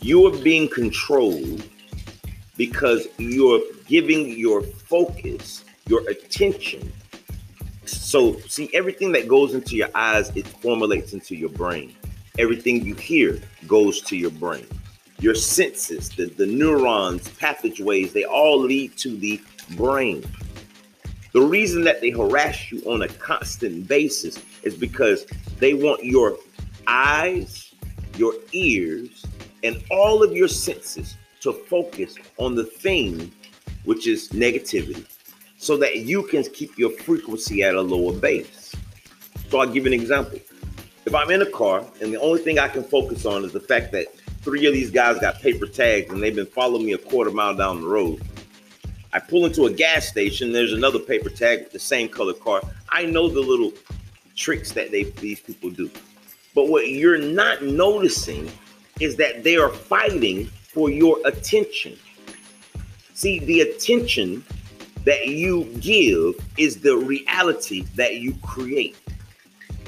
You 0.00 0.26
are 0.26 0.38
being 0.38 0.68
controlled 0.68 1.68
because 2.56 3.08
you're 3.18 3.60
giving 3.86 4.38
your 4.38 4.62
focus, 4.62 5.64
your 5.86 6.08
attention. 6.08 6.92
So, 7.84 8.38
see, 8.40 8.68
everything 8.74 9.12
that 9.12 9.28
goes 9.28 9.54
into 9.54 9.76
your 9.76 9.88
eyes, 9.94 10.30
it 10.36 10.46
formulates 10.46 11.14
into 11.14 11.34
your 11.34 11.48
brain. 11.48 11.94
Everything 12.38 12.84
you 12.84 12.94
hear 12.94 13.40
goes 13.66 14.02
to 14.02 14.16
your 14.16 14.30
brain. 14.30 14.66
Your 15.20 15.34
senses, 15.34 16.10
the, 16.10 16.26
the 16.26 16.46
neurons, 16.46 17.28
passageways, 17.30 18.12
they 18.12 18.24
all 18.24 18.58
lead 18.58 18.96
to 18.98 19.16
the 19.16 19.40
brain. 19.76 20.24
The 21.38 21.46
reason 21.46 21.84
that 21.84 22.00
they 22.00 22.10
harass 22.10 22.72
you 22.72 22.82
on 22.84 23.02
a 23.02 23.06
constant 23.06 23.86
basis 23.86 24.42
is 24.64 24.74
because 24.74 25.24
they 25.60 25.72
want 25.72 26.04
your 26.04 26.36
eyes, 26.88 27.72
your 28.16 28.34
ears, 28.50 29.24
and 29.62 29.80
all 29.88 30.24
of 30.24 30.32
your 30.32 30.48
senses 30.48 31.14
to 31.42 31.52
focus 31.52 32.16
on 32.38 32.56
the 32.56 32.64
thing 32.64 33.30
which 33.84 34.08
is 34.08 34.30
negativity 34.30 35.06
so 35.58 35.76
that 35.76 35.98
you 35.98 36.24
can 36.24 36.42
keep 36.42 36.76
your 36.76 36.90
frequency 36.90 37.62
at 37.62 37.76
a 37.76 37.80
lower 37.80 38.14
base. 38.14 38.74
So 39.48 39.60
I'll 39.60 39.68
give 39.68 39.84
you 39.84 39.92
an 39.92 40.00
example. 40.00 40.40
If 41.06 41.14
I'm 41.14 41.30
in 41.30 41.42
a 41.42 41.50
car 41.52 41.84
and 42.00 42.12
the 42.12 42.18
only 42.18 42.42
thing 42.42 42.58
I 42.58 42.66
can 42.66 42.82
focus 42.82 43.24
on 43.24 43.44
is 43.44 43.52
the 43.52 43.60
fact 43.60 43.92
that 43.92 44.08
three 44.42 44.66
of 44.66 44.72
these 44.72 44.90
guys 44.90 45.20
got 45.20 45.40
paper 45.40 45.66
tags 45.66 46.12
and 46.12 46.20
they've 46.20 46.34
been 46.34 46.46
following 46.46 46.84
me 46.84 46.94
a 46.94 46.98
quarter 46.98 47.30
mile 47.30 47.54
down 47.54 47.80
the 47.80 47.86
road, 47.86 48.20
I 49.12 49.20
pull 49.20 49.46
into 49.46 49.64
a 49.64 49.72
gas 49.72 50.06
station, 50.06 50.52
there's 50.52 50.72
another 50.72 50.98
paper 50.98 51.30
tag 51.30 51.60
with 51.60 51.72
the 51.72 51.78
same 51.78 52.08
color 52.08 52.34
car. 52.34 52.62
I 52.90 53.06
know 53.06 53.28
the 53.28 53.40
little 53.40 53.72
tricks 54.36 54.72
that 54.72 54.90
they 54.90 55.04
these 55.04 55.40
people 55.40 55.70
do. 55.70 55.90
But 56.54 56.68
what 56.68 56.88
you're 56.88 57.18
not 57.18 57.62
noticing 57.62 58.50
is 59.00 59.16
that 59.16 59.44
they 59.44 59.56
are 59.56 59.70
fighting 59.70 60.46
for 60.46 60.90
your 60.90 61.18
attention. 61.24 61.96
See, 63.14 63.38
the 63.40 63.62
attention 63.62 64.44
that 65.04 65.28
you 65.28 65.64
give 65.80 66.34
is 66.56 66.80
the 66.80 66.96
reality 66.96 67.82
that 67.96 68.16
you 68.16 68.34
create. 68.42 68.96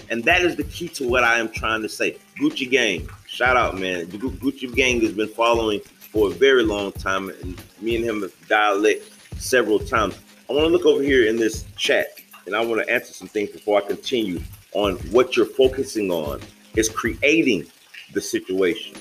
And 0.09 0.25
that 0.25 0.43
is 0.43 0.57
the 0.57 0.65
key 0.65 0.89
to 0.89 1.09
what 1.09 1.23
I 1.23 1.39
am 1.39 1.49
trying 1.51 1.83
to 1.83 1.89
say. 1.89 2.17
Gucci 2.41 2.69
Gang, 2.69 3.09
shout 3.27 3.57
out, 3.57 3.79
man. 3.79 4.07
Gucci 4.07 4.75
Gang 4.75 5.01
has 5.03 5.13
been 5.13 5.29
following 5.29 5.81
for 6.13 6.29
a 6.29 6.31
very 6.31 6.63
long 6.63 6.93
time, 6.93 7.31
and 7.31 7.63
me 7.81 7.97
and 7.97 8.05
him 8.05 8.23
have 8.23 8.49
dialect 8.49 9.11
several 9.39 9.79
times. 9.79 10.19
I 10.49 10.53
want 10.53 10.65
to 10.65 10.71
look 10.71 10.87
over 10.87 11.03
here 11.03 11.27
in 11.27 11.37
this 11.37 11.65
chat, 11.77 12.21
and 12.47 12.55
I 12.57 12.65
want 12.65 12.85
to 12.85 12.93
answer 12.93 13.13
some 13.13 13.29
things 13.29 13.51
before 13.51 13.83
I 13.83 13.87
continue 13.87 14.41
on 14.73 14.97
what 15.13 15.37
you're 15.37 15.47
focusing 15.47 16.11
on 16.11 16.41
is 16.77 16.89
creating 16.89 17.67
the 18.13 18.21
situation. 18.21 18.97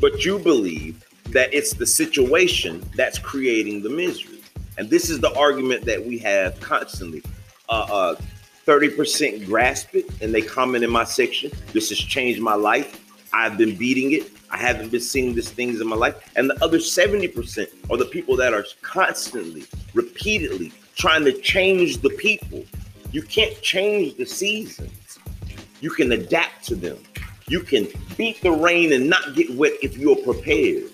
But 0.00 0.24
you 0.24 0.38
believe 0.38 1.04
that 1.30 1.52
it's 1.52 1.74
the 1.74 1.86
situation 1.86 2.84
that's 2.96 3.18
creating 3.18 3.82
the 3.82 3.90
misery. 3.90 4.40
And 4.78 4.88
this 4.88 5.10
is 5.10 5.20
the 5.20 5.34
argument 5.36 5.84
that 5.86 6.04
we 6.04 6.18
have 6.18 6.58
constantly. 6.60 7.22
Uh, 7.68 7.86
uh, 7.90 8.16
30% 8.64 9.46
grasp 9.46 9.94
it 9.94 10.04
and 10.20 10.34
they 10.34 10.42
comment 10.42 10.84
in 10.84 10.90
my 10.90 11.04
section. 11.04 11.50
This 11.72 11.88
has 11.88 11.98
changed 11.98 12.40
my 12.40 12.54
life. 12.54 13.02
I've 13.32 13.56
been 13.56 13.74
beating 13.74 14.12
it. 14.12 14.30
I 14.50 14.56
haven't 14.56 14.90
been 14.90 15.00
seeing 15.00 15.34
these 15.34 15.50
things 15.50 15.80
in 15.80 15.86
my 15.86 15.96
life. 15.96 16.16
And 16.36 16.48
the 16.48 16.64
other 16.64 16.78
70% 16.78 17.90
are 17.90 17.96
the 17.96 18.06
people 18.06 18.36
that 18.36 18.54
are 18.54 18.64
constantly, 18.82 19.64
repeatedly 19.94 20.72
trying 20.96 21.24
to 21.24 21.32
change 21.32 21.98
the 21.98 22.10
people. 22.10 22.64
You 23.12 23.22
can't 23.22 23.60
change 23.62 24.16
the 24.16 24.24
seasons. 24.24 25.18
You 25.80 25.90
can 25.90 26.12
adapt 26.12 26.64
to 26.66 26.74
them. 26.74 26.98
You 27.46 27.60
can 27.60 27.88
beat 28.16 28.40
the 28.42 28.50
rain 28.50 28.92
and 28.92 29.08
not 29.08 29.34
get 29.34 29.50
wet 29.50 29.72
if 29.82 29.96
you're 29.96 30.16
prepared. 30.16 30.90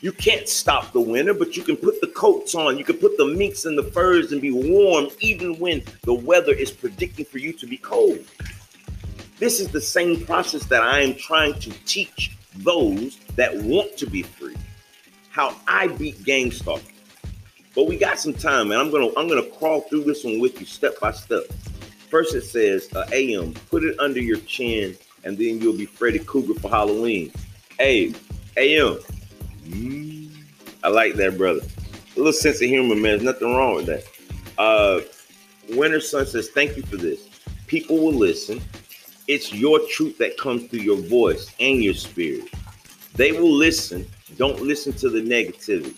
You 0.00 0.12
can't 0.12 0.48
stop 0.48 0.92
the 0.92 1.00
winter, 1.00 1.34
but 1.34 1.56
you 1.56 1.62
can 1.62 1.76
put 1.76 2.00
the 2.00 2.08
coats 2.08 2.54
on. 2.54 2.76
You 2.76 2.84
can 2.84 2.96
put 2.96 3.16
the 3.18 3.26
minks 3.26 3.66
and 3.66 3.78
the 3.78 3.84
furs 3.84 4.32
and 4.32 4.40
be 4.40 4.50
warm 4.50 5.08
even 5.20 5.58
when 5.58 5.82
the 6.02 6.14
weather 6.14 6.52
is 6.52 6.70
predicting 6.72 7.24
for 7.24 7.38
you 7.38 7.52
to 7.52 7.66
be 7.66 7.76
cold. 7.76 8.24
This 9.38 9.60
is 9.60 9.68
the 9.68 9.80
same 9.80 10.24
process 10.24 10.64
that 10.66 10.82
I 10.82 11.00
am 11.00 11.14
trying 11.14 11.54
to 11.60 11.70
teach 11.84 12.36
those 12.56 13.18
that 13.36 13.56
want 13.56 13.96
to 13.98 14.06
be 14.06 14.22
free. 14.22 14.56
How 15.30 15.56
I 15.66 15.88
beat 15.88 16.18
stalking. 16.52 16.92
But 17.74 17.86
we 17.86 17.96
got 17.96 18.18
some 18.18 18.34
time, 18.34 18.70
and 18.70 18.80
I'm 18.80 18.90
gonna 18.90 19.08
I'm 19.16 19.28
gonna 19.28 19.42
crawl 19.42 19.80
through 19.82 20.04
this 20.04 20.24
one 20.24 20.40
with 20.40 20.60
you 20.60 20.66
step 20.66 21.00
by 21.00 21.12
step. 21.12 21.44
First, 22.10 22.34
it 22.34 22.42
says, 22.42 22.88
uh, 22.94 23.06
"AM, 23.12 23.54
put 23.70 23.82
it 23.82 23.98
under 23.98 24.20
your 24.20 24.36
chin, 24.38 24.96
and 25.24 25.38
then 25.38 25.60
you'll 25.60 25.76
be 25.76 25.86
Freddy 25.86 26.18
Krueger 26.18 26.58
for 26.60 26.68
Halloween." 26.68 27.32
Hey, 27.78 28.12
AM, 28.58 28.98
I 30.84 30.88
like 30.88 31.14
that, 31.14 31.38
brother. 31.38 31.62
A 32.14 32.18
little 32.18 32.32
sense 32.34 32.60
of 32.60 32.68
humor, 32.68 32.94
man. 32.94 33.02
There's 33.02 33.22
nothing 33.22 33.54
wrong 33.54 33.76
with 33.76 33.86
that. 33.86 34.04
Uh, 34.58 35.00
Winter 35.70 36.00
Sun 36.00 36.26
says, 36.26 36.50
"Thank 36.50 36.76
you 36.76 36.82
for 36.82 36.98
this. 36.98 37.28
People 37.66 37.98
will 37.98 38.12
listen. 38.12 38.60
It's 39.32 39.50
your 39.50 39.80
truth 39.88 40.18
that 40.18 40.36
comes 40.36 40.66
through 40.66 40.80
your 40.80 40.98
voice 40.98 41.54
and 41.58 41.82
your 41.82 41.94
spirit. 41.94 42.52
They 43.14 43.32
will 43.32 43.50
listen. 43.50 44.06
Don't 44.36 44.60
listen 44.60 44.92
to 44.92 45.08
the 45.08 45.22
negativity. 45.22 45.94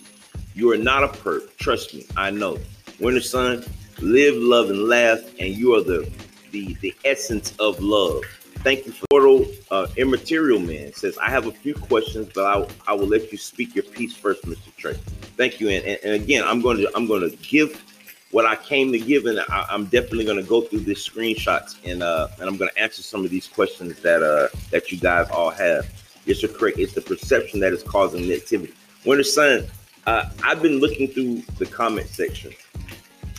You 0.53 0.71
are 0.71 0.77
not 0.77 1.03
a 1.03 1.09
perp. 1.09 1.53
Trust 1.57 1.93
me, 1.93 2.05
I 2.15 2.29
know. 2.29 2.57
Winter 3.01 3.19
Sun, 3.19 3.65
live, 3.99 4.35
love, 4.35 4.69
and 4.69 4.87
laugh, 4.87 5.19
and 5.37 5.53
you 5.53 5.75
are 5.75 5.81
the 5.81 6.09
the, 6.51 6.75
the 6.75 6.95
essence 7.03 7.53
of 7.59 7.77
love. 7.81 8.23
Thank 8.63 8.85
you 8.85 8.93
for 8.93 9.05
Portal 9.09 9.45
uh, 9.69 9.87
Immaterial 9.97 10.59
Man 10.59 10.93
says, 10.93 11.17
I 11.17 11.29
have 11.29 11.45
a 11.45 11.51
few 11.51 11.73
questions, 11.73 12.29
but 12.33 12.45
I, 12.45 12.65
I 12.87 12.93
will 12.93 13.07
let 13.07 13.33
you 13.33 13.37
speak 13.37 13.75
your 13.75 13.83
piece 13.83 14.15
first, 14.15 14.43
Mr. 14.43 14.71
Trai. 14.77 14.97
Thank 15.35 15.59
you. 15.59 15.67
And, 15.67 15.83
and, 15.83 15.99
and 16.05 16.13
again, 16.13 16.45
I'm 16.45 16.61
going 16.61 16.77
to 16.77 16.89
I'm 16.95 17.05
going 17.05 17.29
to 17.29 17.35
give 17.35 17.83
what 18.31 18.45
I 18.45 18.55
came 18.55 18.91
to 18.91 18.99
give, 18.99 19.25
and 19.25 19.39
I, 19.49 19.65
am 19.69 19.85
definitely 19.85 20.25
going 20.25 20.37
to 20.37 20.43
go 20.43 20.61
through 20.61 20.79
these 20.79 21.07
screenshots 21.07 21.77
and 21.85 22.03
uh, 22.03 22.27
and 22.39 22.49
I'm 22.49 22.57
going 22.57 22.69
to 22.73 22.81
answer 22.81 23.01
some 23.01 23.23
of 23.23 23.31
these 23.31 23.47
questions 23.47 23.99
that 24.01 24.23
uh 24.23 24.47
that 24.71 24.91
you 24.91 24.97
guys 24.97 25.29
all 25.29 25.51
have. 25.51 25.89
Yes, 26.25 26.41
you're 26.41 26.51
correct. 26.51 26.79
It's 26.79 26.93
the 26.93 27.01
perception 27.01 27.59
that 27.59 27.71
is 27.71 27.83
causing 27.83 28.23
negativity. 28.23 28.73
Winter 29.05 29.23
Sun, 29.23 29.67
uh, 30.07 30.29
I've 30.43 30.61
been 30.61 30.79
looking 30.79 31.07
through 31.07 31.43
the 31.59 31.67
comment 31.67 32.07
section, 32.07 32.51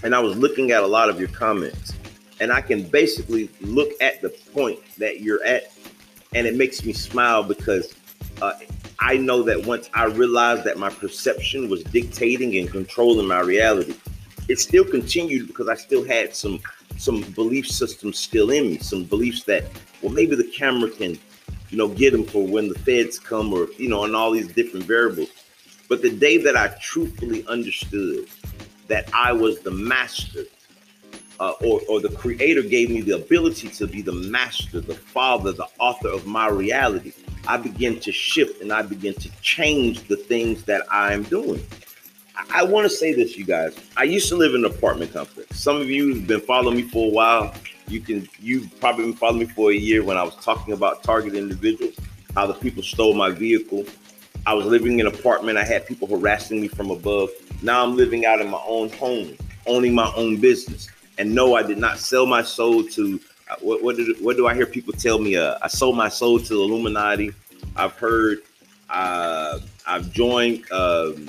and 0.04 0.14
I 0.14 0.20
was 0.20 0.36
looking 0.36 0.70
at 0.70 0.82
a 0.82 0.86
lot 0.86 1.10
of 1.10 1.18
your 1.18 1.28
comments, 1.28 1.94
and 2.38 2.52
I 2.52 2.60
can 2.60 2.84
basically 2.84 3.50
look 3.60 3.90
at 4.00 4.22
the 4.22 4.30
point 4.54 4.78
that 4.98 5.20
you're 5.20 5.42
at, 5.44 5.72
and 6.34 6.46
it 6.46 6.54
makes 6.54 6.84
me 6.84 6.92
smile 6.92 7.42
because 7.42 7.92
uh, 8.40 8.52
I 9.00 9.16
know 9.16 9.42
that 9.42 9.66
once 9.66 9.90
I 9.94 10.04
realized 10.04 10.64
that 10.64 10.78
my 10.78 10.90
perception 10.90 11.68
was 11.68 11.82
dictating 11.84 12.56
and 12.56 12.70
controlling 12.70 13.26
my 13.26 13.40
reality, 13.40 13.96
it 14.48 14.60
still 14.60 14.84
continued 14.84 15.46
because 15.46 15.68
I 15.68 15.74
still 15.74 16.04
had 16.04 16.34
some 16.34 16.60
some 16.96 17.22
belief 17.32 17.66
systems 17.68 18.18
still 18.18 18.50
in 18.50 18.68
me, 18.68 18.78
some 18.78 19.04
beliefs 19.04 19.44
that 19.44 19.64
well 20.02 20.12
maybe 20.12 20.36
the 20.36 20.50
camera 20.56 20.90
can 20.90 21.18
you 21.70 21.78
know 21.78 21.88
get 21.88 22.12
them 22.12 22.24
for 22.24 22.46
when 22.46 22.68
the 22.68 22.78
feds 22.78 23.18
come 23.18 23.52
or 23.52 23.68
you 23.76 23.88
know 23.88 24.04
and 24.04 24.14
all 24.14 24.30
these 24.30 24.48
different 24.48 24.86
variables 24.86 25.30
but 25.88 26.02
the 26.02 26.10
day 26.10 26.38
that 26.38 26.56
I 26.56 26.68
truthfully 26.80 27.46
understood 27.46 28.28
that 28.88 29.08
I 29.12 29.32
was 29.32 29.60
the 29.60 29.70
master, 29.70 30.44
uh, 31.38 31.52
or, 31.64 31.80
or 31.88 32.00
the 32.00 32.08
creator 32.10 32.62
gave 32.62 32.90
me 32.90 33.02
the 33.02 33.16
ability 33.16 33.68
to 33.68 33.86
be 33.86 34.02
the 34.02 34.12
master, 34.12 34.80
the 34.80 34.94
father, 34.94 35.52
the 35.52 35.66
author 35.78 36.08
of 36.08 36.26
my 36.26 36.48
reality, 36.48 37.12
I 37.46 37.56
began 37.56 38.00
to 38.00 38.12
shift 38.12 38.62
and 38.62 38.72
I 38.72 38.82
began 38.82 39.14
to 39.14 39.30
change 39.42 40.08
the 40.08 40.16
things 40.16 40.64
that 40.64 40.86
I'm 40.90 41.22
doing. 41.24 41.64
I, 42.36 42.62
want 42.64 42.84
to 42.84 42.90
say 42.90 43.12
this, 43.14 43.36
you 43.36 43.44
guys. 43.44 43.76
I 43.96 44.04
used 44.04 44.28
to 44.28 44.36
live 44.36 44.54
in 44.54 44.64
an 44.64 44.70
apartment 44.70 45.12
complex. 45.12 45.58
Some 45.58 45.80
of 45.80 45.88
you 45.88 46.14
have 46.14 46.26
been 46.26 46.40
following 46.40 46.76
me 46.76 46.82
for 46.82 47.06
a 47.06 47.10
while. 47.10 47.54
You 47.88 48.00
can 48.00 48.28
you've 48.40 48.78
probably 48.80 49.04
been 49.04 49.14
following 49.14 49.40
me 49.40 49.46
for 49.46 49.70
a 49.70 49.74
year 49.74 50.02
when 50.02 50.16
I 50.16 50.22
was 50.22 50.34
talking 50.36 50.74
about 50.74 51.02
target 51.02 51.34
individuals, 51.34 51.96
how 52.34 52.46
the 52.46 52.54
people 52.54 52.82
stole 52.82 53.14
my 53.14 53.30
vehicle. 53.30 53.84
I 54.44 54.54
was 54.54 54.66
living 54.66 54.98
in 54.98 55.06
an 55.06 55.14
apartment. 55.14 55.58
I 55.58 55.64
had 55.64 55.86
people 55.86 56.08
harassing 56.08 56.60
me 56.60 56.68
from 56.68 56.90
above. 56.90 57.30
Now 57.62 57.82
I'm 57.84 57.96
living 57.96 58.26
out 58.26 58.40
in 58.40 58.48
my 58.48 58.62
own 58.66 58.90
home, 58.90 59.36
owning 59.66 59.94
my 59.94 60.12
own 60.16 60.40
business. 60.40 60.88
And 61.18 61.34
no, 61.34 61.54
I 61.54 61.62
did 61.62 61.78
not 61.78 61.98
sell 61.98 62.26
my 62.26 62.42
soul 62.42 62.84
to 62.84 63.20
uh, 63.48 63.54
what 63.60 63.82
what, 63.82 63.96
did, 63.96 64.20
what 64.20 64.36
do 64.36 64.46
I 64.46 64.54
hear 64.54 64.66
people 64.66 64.92
tell 64.92 65.18
me? 65.18 65.36
Uh, 65.36 65.58
I 65.62 65.68
sold 65.68 65.96
my 65.96 66.08
soul 66.08 66.38
to 66.38 66.48
the 66.48 66.60
Illuminati. 66.60 67.32
I've 67.76 67.94
heard 67.94 68.42
uh, 68.90 69.60
I've 69.86 70.12
joined 70.12 70.70
um, 70.72 71.28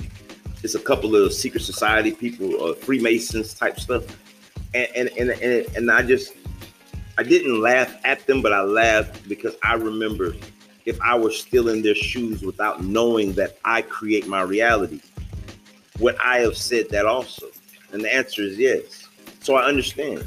it's 0.62 0.74
a 0.74 0.80
couple 0.80 1.14
of 1.14 1.32
secret 1.32 1.62
society 1.62 2.12
people, 2.12 2.62
uh, 2.64 2.74
Freemasons 2.74 3.54
type 3.54 3.78
stuff, 3.78 4.04
and 4.74 4.88
and, 4.94 5.08
and 5.18 5.30
and 5.30 5.76
and 5.76 5.90
I 5.90 6.02
just 6.02 6.34
I 7.16 7.22
didn't 7.22 7.60
laugh 7.60 7.94
at 8.04 8.26
them, 8.26 8.42
but 8.42 8.52
I 8.52 8.62
laughed 8.62 9.28
because 9.28 9.56
I 9.62 9.74
remember 9.74 10.34
if 10.84 11.00
I 11.00 11.18
were 11.18 11.30
still 11.30 11.68
in 11.68 11.82
their 11.82 11.94
shoes 11.94 12.42
without 12.42 12.82
knowing 12.82 13.32
that 13.34 13.58
I 13.64 13.82
create 13.82 14.26
my 14.26 14.42
reality, 14.42 15.00
would 15.98 16.16
I 16.16 16.38
have 16.40 16.56
said 16.56 16.88
that 16.90 17.06
also? 17.06 17.48
And 17.92 18.02
the 18.02 18.14
answer 18.14 18.42
is 18.42 18.58
yes. 18.58 19.08
So 19.40 19.56
I 19.56 19.64
understand. 19.64 20.26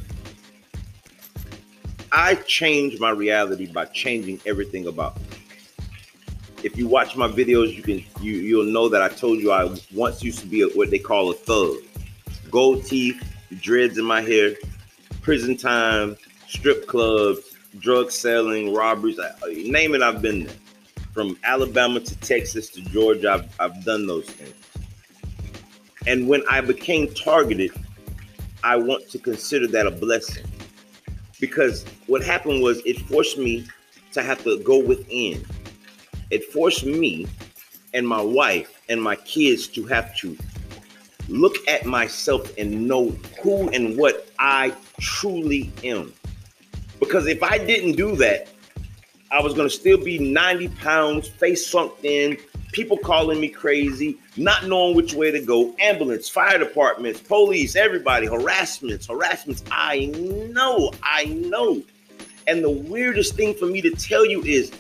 I 2.12 2.36
change 2.36 3.00
my 3.00 3.12
reality 3.12 3.72
by 3.72 3.86
changing 3.86 4.42
everything 4.46 4.88
about 4.88 5.18
me. 5.18 5.26
If 6.64 6.78
you 6.78 6.88
watch 6.88 7.16
my 7.16 7.28
videos, 7.28 7.76
you 7.76 7.82
can 7.82 8.04
you 8.22 8.34
you'll 8.34 8.72
know 8.72 8.90
that 8.90 9.02
I 9.02 9.10
told 9.10 9.40
you 9.40 9.52
I 9.52 9.76
once 9.94 10.24
used 10.24 10.40
to 10.40 10.46
be 10.46 10.62
a, 10.62 10.68
what 10.70 10.92
they 10.92 11.00
call 11.00 11.32
a 11.32 11.34
thug. 11.34 11.78
Gold 12.50 12.86
teeth, 12.86 13.22
dreads 13.62 13.98
in 13.98 14.06
my 14.06 14.22
hair, 14.22 14.56
prison 15.22 15.58
time, 15.58 16.18
strip 16.48 16.88
clubs, 16.88 17.58
drug 17.80 18.12
selling, 18.12 18.74
robberies, 18.74 19.20
I, 19.20 19.32
name 19.48 19.96
it, 19.96 20.02
I've 20.02 20.22
been 20.22 20.44
there. 20.46 20.56
From 21.14 21.38
Alabama 21.44 22.00
to 22.00 22.16
Texas 22.20 22.70
to 22.70 22.82
Georgia, 22.82 23.32
I've, 23.32 23.60
I've 23.60 23.86
done 23.86 24.08
those 24.08 24.26
things. 24.26 24.56
And 26.08 26.28
when 26.28 26.42
I 26.50 26.62
became 26.62 27.14
targeted, 27.14 27.72
I 28.64 28.76
want 28.76 29.10
to 29.10 29.20
consider 29.20 29.68
that 29.68 29.88
a 29.88 29.92
blessing 29.92 30.46
because 31.40 31.84
what 32.08 32.24
happened 32.24 32.62
was 32.62 32.82
it 32.86 33.00
forced 33.02 33.38
me 33.38 33.68
to 34.14 34.22
have 34.22 34.44
to 34.44 34.60
go 34.60 34.80
within. 34.80 35.44
It 36.32 36.46
forced 36.46 36.86
me 36.86 37.28
and 37.94 38.08
my 38.08 38.22
wife 38.22 38.82
and 38.90 39.02
my 39.02 39.16
kids 39.18 39.68
to 39.68 39.86
have 39.86 40.16
to 40.18 40.38
look 41.28 41.56
at 41.68 41.86
myself 41.86 42.58
and 42.58 42.88
know 42.88 43.10
who 43.42 43.70
and 43.70 43.98
what 43.98 44.30
I 44.40 44.74
truly 45.00 45.72
am. 45.84 46.14
Because 47.00 47.28
if 47.28 47.44
I 47.44 47.58
didn't 47.58 47.94
do 47.94 48.16
that, 48.18 48.48
I 49.32 49.42
was 49.42 49.54
going 49.54 49.68
to 49.68 49.74
still 49.74 49.98
be 49.98 50.20
90 50.20 50.70
pounds, 50.70 51.28
face 51.28 51.66
sunk 51.66 51.94
in, 52.04 52.38
people 52.72 52.98
calling 52.98 53.40
me 53.40 53.48
crazy, 53.48 54.18
not 54.38 54.68
knowing 54.68 54.96
which 54.96 55.14
way 55.14 55.32
to 55.32 55.42
go, 55.42 55.76
ambulance, 55.80 56.30
fire 56.30 56.58
departments, 56.58 57.22
police, 57.22 57.76
everybody, 57.76 58.28
harassments, 58.28 59.08
harassments. 59.08 59.64
I 59.72 60.06
know, 60.52 60.92
I 61.04 61.26
know. 61.26 61.82
And 62.48 62.64
the 62.64 62.70
weirdest 62.70 63.36
thing 63.36 63.54
for 63.54 63.66
me 63.66 63.82
to 63.82 63.92
tell 63.92 64.26
you 64.26 64.42
is 64.44 64.72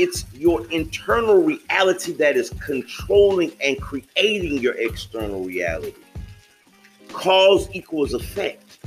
it's 0.00 0.24
your 0.32 0.66
internal 0.70 1.42
reality 1.42 2.12
that 2.14 2.36
is 2.36 2.50
controlling 2.60 3.52
and 3.62 3.80
creating 3.80 4.58
your 4.58 4.74
external 4.74 5.44
reality. 5.44 5.94
Cause 7.12 7.68
equals 7.72 8.14
effect. 8.14 8.78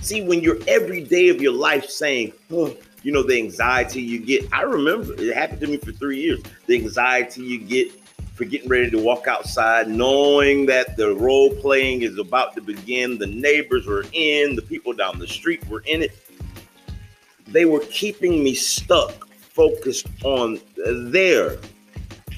See, 0.00 0.22
when 0.22 0.40
you're 0.40 0.58
every 0.66 1.04
day 1.04 1.28
of 1.28 1.40
your 1.40 1.52
life 1.52 1.88
saying, 1.88 2.32
oh, 2.50 2.74
you 3.02 3.12
know, 3.12 3.22
the 3.22 3.36
anxiety 3.36 4.02
you 4.02 4.18
get. 4.18 4.46
I 4.52 4.62
remember 4.62 5.14
it 5.14 5.34
happened 5.34 5.60
to 5.60 5.66
me 5.66 5.76
for 5.78 5.92
three 5.92 6.20
years. 6.20 6.40
The 6.66 6.74
anxiety 6.76 7.42
you 7.42 7.58
get 7.58 7.92
for 8.34 8.44
getting 8.44 8.68
ready 8.68 8.90
to 8.90 8.98
walk 8.98 9.26
outside, 9.26 9.88
knowing 9.88 10.66
that 10.66 10.96
the 10.96 11.14
role 11.14 11.50
playing 11.56 12.02
is 12.02 12.18
about 12.18 12.54
to 12.54 12.60
begin. 12.60 13.18
The 13.18 13.26
neighbors 13.26 13.86
were 13.86 14.04
in, 14.12 14.56
the 14.56 14.62
people 14.62 14.92
down 14.92 15.18
the 15.18 15.26
street 15.26 15.66
were 15.68 15.82
in 15.86 16.02
it. 16.02 16.12
They 17.46 17.64
were 17.64 17.80
keeping 17.90 18.42
me 18.42 18.54
stuck, 18.54 19.28
focused 19.50 20.06
on 20.24 20.60
their 20.76 21.58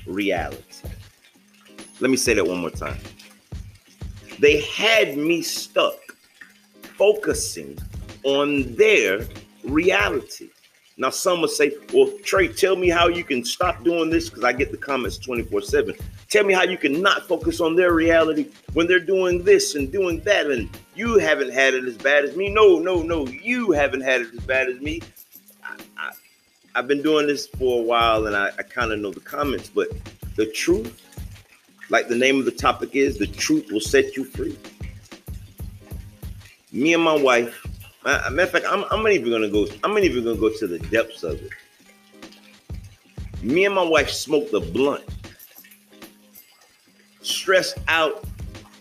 reality. 0.07 0.89
Let 2.01 2.11
me 2.11 2.17
say 2.17 2.35
that 2.35 2.47
one 2.47 2.59
more 2.59 2.71
time. 2.71 2.99
They 4.39 4.61
had 4.63 5.17
me 5.17 5.43
stuck, 5.43 5.99
focusing 6.97 7.79
on 8.25 8.75
their 8.75 9.27
reality. 9.63 10.51
Now, 10.97 11.11
some 11.11 11.41
will 11.41 11.49
say, 11.49 11.73
Well, 11.93 12.09
Trai, 12.23 12.55
tell 12.57 12.77
me 12.77 12.89
how 12.89 13.09
you 13.09 13.25
can 13.25 13.45
stop 13.45 13.83
doing 13.83 14.11
this 14.11 14.29
because 14.29 14.45
I 14.45 14.53
get 14.53 14.71
the 14.71 14.77
comments 14.77 15.17
24 15.19 15.63
7. 15.63 15.95
Tell 16.29 16.45
me 16.45 16.55
how 16.55 16.65
you 16.65 16.77
can 16.77 17.01
not 17.01 17.27
focus 17.29 17.61
on 17.61 17.77
their 17.77 17.93
reality 17.93 18.49
when 18.73 18.87
they're 18.87 19.01
doing 19.01 19.43
this 19.43 19.75
and 19.75 19.91
doing 19.91 20.21
that, 20.21 20.47
and 20.47 20.69
you 20.95 21.19
haven't 21.19 21.53
had 21.53 21.75
it 21.75 21.85
as 21.85 21.97
bad 21.97 22.25
as 22.25 22.37
me. 22.37 22.51
No, 22.51 22.79
no, 22.79 23.03
no, 23.03 23.27
you 23.27 23.73
haven't 23.73 24.03
had 24.03 24.23
it 24.23 24.35
as 24.35 24.41
bad 24.41 24.69
as 24.69 24.81
me. 24.81 25.01
I, 26.75 26.79
have 26.79 26.89
been 26.89 27.03
doing 27.03 27.27
this 27.27 27.47
for 27.47 27.81
a 27.81 27.83
while 27.83 28.27
and 28.27 28.37
I, 28.37 28.51
I 28.59 28.63
kind 28.63 28.93
of 28.93 28.99
know 28.99 29.11
the 29.11 29.21
comments, 29.21 29.69
but 29.69 29.89
the 30.37 30.47
truth, 30.47 31.01
like 31.91 32.09
the 32.09 32.17
name 32.17 32.39
of 32.39 32.45
the 32.45 32.53
topic 32.53 32.95
is, 32.95 33.19
the 33.19 33.27
truth 33.27 33.71
will 33.71 33.81
set 33.81 34.17
you 34.17 34.25
free. 34.25 34.59
Me 36.73 36.95
and 36.95 37.03
my 37.03 37.17
wife 37.17 37.67
matter 38.05 38.43
of 38.43 38.51
fact, 38.51 38.67
I'm, 38.69 38.85
I'm 38.91 39.03
not 39.03 39.13
even 39.13 39.31
gonna 39.31 39.49
go. 39.49 39.67
I'm 39.85 39.93
not 39.95 40.05
even 40.05 40.25
gonna 40.25 40.37
go 40.37 40.51
to 40.51 40.67
the 40.67 40.79
depths 40.79 41.23
of 41.23 41.41
it. 41.43 41.51
Me 43.43 43.65
and 43.65 43.75
my 43.75 43.83
wife 43.83 44.11
smoked 44.11 44.53
a 44.55 44.61
blunt, 44.61 45.05
stressed 47.23 47.79
out, 47.89 48.25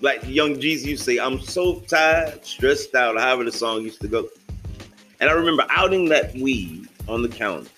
like 0.01 0.21
young 0.27 0.55
Jeezy 0.55 0.85
used 0.85 1.05
to 1.05 1.11
say, 1.11 1.17
"I'm 1.17 1.39
so 1.39 1.79
tired, 1.81 2.45
stressed 2.45 2.95
out." 2.95 3.17
However 3.19 3.43
the 3.43 3.51
song 3.51 3.83
used 3.83 4.01
to 4.01 4.07
go. 4.07 4.29
And 5.19 5.29
I 5.29 5.33
remember 5.33 5.65
outing 5.69 6.09
that 6.09 6.33
weed 6.33 6.87
on 7.07 7.21
the 7.21 7.29
counter. 7.29 7.69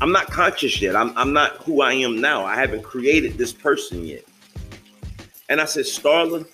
I'm 0.00 0.12
not 0.12 0.30
conscious 0.30 0.80
yet. 0.80 0.94
I'm, 0.94 1.16
I'm 1.16 1.32
not 1.32 1.56
who 1.58 1.82
I 1.82 1.92
am 1.92 2.20
now. 2.20 2.44
I 2.44 2.54
haven't 2.54 2.82
created 2.82 3.36
this 3.36 3.52
person 3.52 4.04
yet. 4.06 4.24
And 5.48 5.60
I 5.60 5.64
said, 5.64 5.84
Starla, 5.84 6.46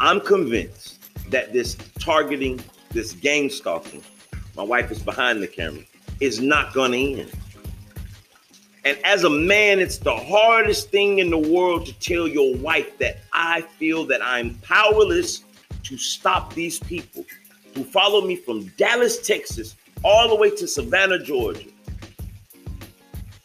I'm 0.00 0.20
convinced 0.20 1.00
that 1.30 1.52
this 1.52 1.76
targeting, 1.98 2.60
this 2.90 3.12
gang 3.12 3.50
stalking, 3.50 4.02
my 4.56 4.62
wife 4.62 4.90
is 4.90 5.00
behind 5.00 5.42
the 5.42 5.46
camera, 5.46 5.84
is 6.20 6.40
not 6.40 6.74
going 6.74 6.92
to 6.92 7.20
end. 7.20 7.32
And 8.84 8.98
as 9.04 9.24
a 9.24 9.30
man, 9.30 9.78
it's 9.78 9.98
the 9.98 10.14
hardest 10.14 10.90
thing 10.90 11.18
in 11.18 11.30
the 11.30 11.38
world 11.38 11.86
to 11.86 11.98
tell 12.00 12.28
your 12.28 12.56
wife 12.56 12.98
that 12.98 13.18
I 13.32 13.62
feel 13.62 14.04
that 14.06 14.20
I'm 14.22 14.56
powerless 14.56 15.44
to 15.84 15.96
stop 15.96 16.52
these 16.54 16.78
people 16.78 17.24
who 17.74 17.84
followed 17.84 18.26
me 18.26 18.36
from 18.36 18.66
Dallas, 18.76 19.18
Texas, 19.18 19.76
all 20.04 20.28
the 20.28 20.36
way 20.36 20.50
to 20.50 20.66
Savannah, 20.66 21.22
Georgia. 21.22 21.68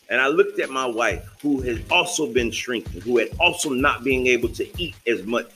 And 0.09 0.19
I 0.19 0.27
looked 0.27 0.59
at 0.59 0.69
my 0.69 0.85
wife, 0.85 1.27
who 1.41 1.61
has 1.61 1.79
also 1.91 2.31
been 2.31 2.51
shrinking, 2.51 3.01
who 3.01 3.17
had 3.19 3.29
also 3.39 3.69
not 3.69 4.03
being 4.03 4.27
able 4.27 4.49
to 4.49 4.81
eat 4.81 4.95
as 5.05 5.23
much 5.23 5.51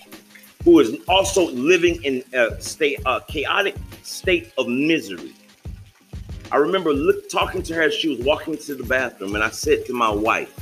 who 0.64 0.80
is 0.80 0.98
also 1.08 1.50
living 1.52 2.02
in 2.04 2.24
a 2.34 2.60
state, 2.62 3.00
a 3.06 3.22
chaotic 3.28 3.76
state 4.02 4.52
of 4.58 4.68
misery. 4.68 5.34
I 6.52 6.58
remember 6.58 6.94
look, 6.94 7.30
talking 7.30 7.64
to 7.64 7.74
her 7.74 7.84
as 7.84 7.94
she 7.94 8.16
was 8.16 8.26
walking 8.26 8.58
to 8.58 8.76
the 8.76 8.84
bathroom, 8.84 9.36
and 9.36 9.44
I 9.44 9.50
said 9.50 9.86
to 9.88 9.94
my 9.94 10.10
wife, 10.10 10.56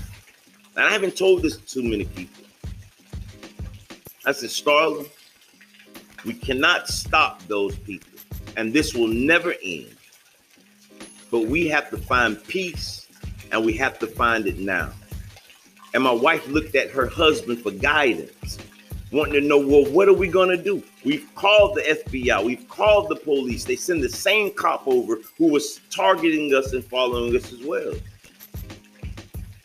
and 0.76 0.86
I 0.86 0.92
haven't 0.92 1.18
told 1.18 1.44
this 1.44 1.58
to 1.58 1.66
too 1.66 1.84
many 1.84 2.06
people. 2.06 2.44
I 4.26 4.32
said, 4.32 4.50
Starla, 4.50 5.08
we 6.26 6.34
cannot 6.34 6.88
stop 6.88 7.42
those 7.48 7.76
people, 7.78 8.20
and 8.58 8.74
this 8.74 8.94
will 8.94 9.08
never 9.08 9.54
end. 9.64 9.96
But 11.30 11.48
we 11.48 11.68
have 11.68 11.90
to 11.90 11.98
find 11.98 12.42
peace, 12.48 13.08
and 13.52 13.66
we 13.66 13.74
have 13.74 14.00
to 14.00 14.08
find 14.08 14.48
it 14.48 14.60
now. 14.60 14.92
And 15.94 16.04
my 16.04 16.12
wife 16.12 16.48
looked 16.48 16.76
at 16.76 16.90
her 16.92 17.08
husband 17.08 17.62
for 17.62 17.72
guidance 17.72 18.58
wanting 19.12 19.34
to 19.34 19.42
know, 19.42 19.58
well, 19.58 19.86
what 19.92 20.08
are 20.08 20.14
we 20.14 20.28
going 20.28 20.50
to 20.50 20.62
do? 20.62 20.82
We've 21.04 21.28
called 21.36 21.76
the 21.76 21.82
FBI, 21.82 22.46
we've 22.46 22.68
called 22.70 23.10
the 23.10 23.18
police. 23.18 23.66
They 23.66 23.76
send 23.76 24.04
the 24.04 24.10
same 24.10 24.52
cop 24.52 24.88
over 24.88 25.18
who 25.38 25.48
was 25.48 25.82
targeting 25.90 26.54
us 26.54 26.74
and 26.74 26.84
following 26.84 27.36
us 27.36 27.52
as 27.52 27.62
well. 27.64 27.94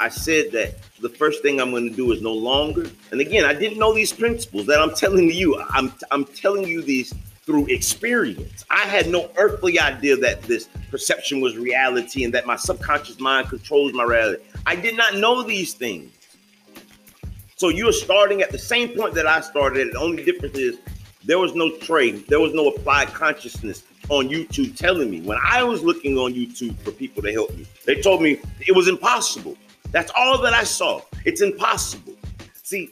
I 0.01 0.09
said 0.09 0.53
that 0.53 0.79
the 1.01 1.09
first 1.09 1.43
thing 1.43 1.61
I'm 1.61 1.71
going 1.71 1.89
to 1.89 1.95
do 1.95 2.13
is 2.13 2.23
no 2.23 2.33
longer. 2.33 2.87
And 3.11 3.21
again, 3.21 3.45
I 3.45 3.53
didn't 3.53 3.79
know 3.79 3.95
these 3.95 4.13
principles 4.13 4.67
that 4.67 4.81
I'm 4.81 4.95
telling 4.95 5.31
you. 5.31 5.61
I'm 5.71 5.93
I'm 6.11 6.25
telling 6.25 6.67
you 6.67 6.83
these 6.83 7.15
through 7.45 7.67
experience. 7.67 8.65
I 8.71 8.81
had 8.81 9.09
no 9.09 9.31
earthly 9.39 9.79
idea 9.79 10.17
that 10.17 10.43
this 10.43 10.69
perception 10.91 11.41
was 11.41 11.57
reality 11.57 12.25
and 12.25 12.35
that 12.35 12.45
my 12.45 12.57
subconscious 12.57 13.21
mind 13.21 13.49
controls 13.49 13.93
my 13.93 14.03
reality. 14.03 14.43
I 14.67 14.75
did 14.75 14.97
not 14.97 15.15
know 15.15 15.43
these 15.43 15.73
things. 15.73 16.13
So 17.55 17.69
you're 17.69 17.93
starting 17.93 18.43
at 18.43 18.51
the 18.51 18.59
same 18.59 18.97
point 18.97 19.15
that 19.15 19.27
I 19.27 19.41
started. 19.41 19.93
The 19.93 19.99
only 19.99 20.25
difference 20.25 20.59
is 20.59 20.79
there 21.25 21.39
was 21.39 21.55
no 21.55 21.71
Trai, 21.71 22.27
there 22.27 22.41
was 22.41 22.53
no 22.53 22.69
applied 22.69 23.09
consciousness 23.15 23.85
on 24.09 24.29
YouTube 24.29 24.77
telling 24.77 25.11
me 25.11 25.21
when 25.21 25.39
I 25.43 25.63
was 25.63 25.83
looking 25.83 26.19
on 26.19 26.35
YouTube 26.35 26.77
for 26.81 26.91
people 26.91 27.23
to 27.23 27.33
help 27.33 27.57
me. 27.57 27.65
They 27.85 28.01
told 28.01 28.23
me 28.23 28.41
it 28.67 28.75
was 28.75 28.89
impossible. 28.89 29.57
That's 29.91 30.13
all 30.17 30.41
that 30.43 30.53
I 30.53 30.65
saw. 30.65 31.03
It's 31.25 31.41
impossible. 31.41 32.15
See, 32.63 32.91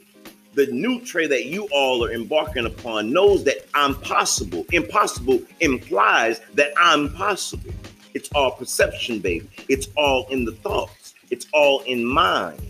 the 0.55 0.67
new 0.67 1.01
Trai 1.01 1.29
that 1.29 1.47
you 1.47 1.69
all 1.73 2.05
are 2.05 2.13
embarking 2.13 2.67
upon 2.67 3.13
knows 3.13 3.45
that 3.45 3.67
I'm 3.75 3.95
possible. 3.97 4.65
Impossible 4.73 5.41
implies 5.61 6.41
that 6.55 6.73
I'm 6.79 7.13
possible. 7.13 7.73
It's 8.15 8.29
all 8.35 8.53
perception, 8.53 9.19
baby. 9.19 9.49
It's 9.69 9.89
all 9.97 10.27
in 10.29 10.45
the 10.45 10.53
thoughts. 10.53 11.15
It's 11.31 11.47
all 11.53 11.81
in 11.81 12.05
mind. 12.05 12.61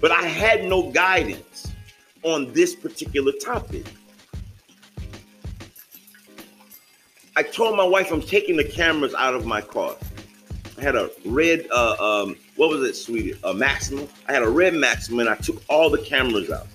But 0.00 0.10
I 0.12 0.22
had 0.22 0.64
no 0.64 0.90
guidance 0.90 1.72
on 2.22 2.52
this 2.52 2.74
particular 2.74 3.32
topic. 3.32 3.86
I 7.36 7.42
told 7.42 7.76
my 7.76 7.84
wife 7.84 8.12
I'm 8.12 8.20
taking 8.20 8.56
the 8.56 8.64
cameras 8.64 9.14
out 9.14 9.34
of 9.34 9.46
my 9.46 9.60
car. 9.60 9.96
I 10.78 10.82
had 10.82 10.94
a 10.94 11.10
red, 11.24 11.66
uh, 11.70 11.96
um, 11.98 12.36
what 12.56 12.70
was 12.70 12.88
it, 12.88 12.94
sweetie? 12.94 13.38
A 13.44 13.52
Maxima. 13.52 14.06
I 14.28 14.32
had 14.32 14.42
a 14.42 14.48
red 14.48 14.74
Maxima, 14.74 15.20
and 15.20 15.28
I 15.28 15.34
took 15.36 15.62
all 15.68 15.90
the 15.90 15.98
cameras 15.98 16.50
out. 16.50 16.66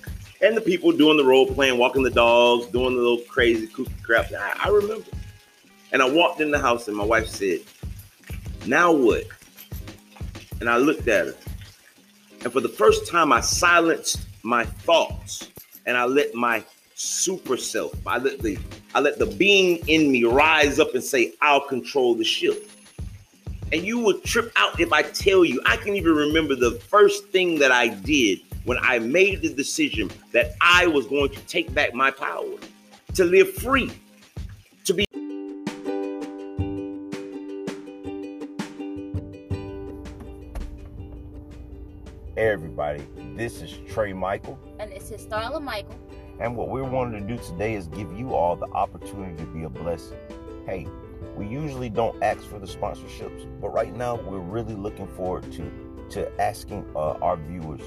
And 0.41 0.55
the 0.55 0.61
people 0.61 0.91
doing 0.91 1.17
the 1.17 1.25
role 1.25 1.53
playing, 1.53 1.77
walking 1.77 2.03
the 2.03 2.09
dogs, 2.09 2.67
doing 2.67 2.95
the 2.95 3.01
little 3.01 3.25
crazy 3.27 3.67
kooky 3.67 4.01
crap. 4.03 4.31
I, 4.31 4.57
I 4.65 4.69
remember. 4.69 5.09
And 5.91 6.01
I 6.01 6.09
walked 6.09 6.39
in 6.39 6.51
the 6.51 6.59
house, 6.59 6.87
and 6.87 6.95
my 6.95 7.03
wife 7.03 7.27
said, 7.27 7.59
"Now 8.65 8.91
what?" 8.91 9.25
And 10.59 10.69
I 10.69 10.77
looked 10.77 11.07
at 11.07 11.27
her, 11.27 11.35
and 12.43 12.53
for 12.53 12.61
the 12.61 12.69
first 12.69 13.07
time, 13.07 13.31
I 13.31 13.41
silenced 13.41 14.19
my 14.43 14.65
thoughts, 14.65 15.49
and 15.85 15.97
I 15.97 16.05
let 16.05 16.35
my 16.35 16.63
super 16.95 17.57
self, 17.57 17.95
I 18.05 18.17
let 18.17 18.39
the, 18.39 18.57
I 18.93 18.99
let 18.99 19.19
the 19.19 19.25
being 19.25 19.77
in 19.87 20.11
me 20.11 20.25
rise 20.25 20.79
up 20.79 20.93
and 20.93 21.03
say, 21.03 21.33
"I'll 21.41 21.65
control 21.67 22.15
the 22.15 22.23
ship." 22.23 22.69
And 23.71 23.83
you 23.83 23.99
will 23.99 24.19
trip 24.21 24.51
out 24.55 24.79
if 24.79 24.91
I 24.91 25.03
tell 25.03 25.45
you. 25.45 25.61
I 25.63 25.77
can 25.77 25.93
even 25.93 26.15
remember 26.15 26.55
the 26.55 26.71
first 26.71 27.27
thing 27.27 27.59
that 27.59 27.71
I 27.71 27.89
did 27.89 28.39
when 28.63 28.79
I 28.81 28.97
made 28.97 29.43
the 29.43 29.53
decision 29.53 30.09
that 30.31 30.53
I 30.59 30.87
was 30.87 31.05
going 31.05 31.29
to 31.29 31.39
take 31.41 31.71
back 31.73 31.93
my 31.93 32.09
power 32.09 32.55
to 33.13 33.25
live 33.25 33.53
free, 33.53 33.91
to 34.85 34.93
be. 34.95 35.05
Hey 42.35 42.47
everybody, 42.47 43.05
this 43.35 43.61
is 43.61 43.73
Trai 43.93 44.15
Michael. 44.15 44.57
And 44.79 44.91
this 44.91 45.11
is 45.11 45.27
Starla 45.27 45.61
Michael. 45.61 45.95
And 46.39 46.55
what 46.55 46.69
we're 46.69 46.83
wanting 46.85 47.27
to 47.27 47.37
do 47.37 47.43
today 47.43 47.75
is 47.75 47.87
give 47.89 48.11
you 48.17 48.33
all 48.33 48.55
the 48.55 48.67
opportunity 48.67 49.35
to 49.37 49.45
be 49.51 49.63
a 49.63 49.69
blessing. 49.69 50.17
Hey, 50.65 50.87
we 51.39 51.47
usually 51.47 51.89
don't 51.89 52.21
ask 52.21 52.41
for 52.41 52.59
the 52.59 52.67
sponsorships, 52.67 53.47
but 53.61 53.69
right 53.69 53.95
now 53.95 54.15
we're 54.15 54.39
really 54.39 54.75
looking 54.75 55.07
forward 55.07 55.49
to 55.53 55.71
to 56.09 56.41
asking 56.41 56.85
uh, 56.95 57.11
our 57.21 57.37
viewers, 57.37 57.81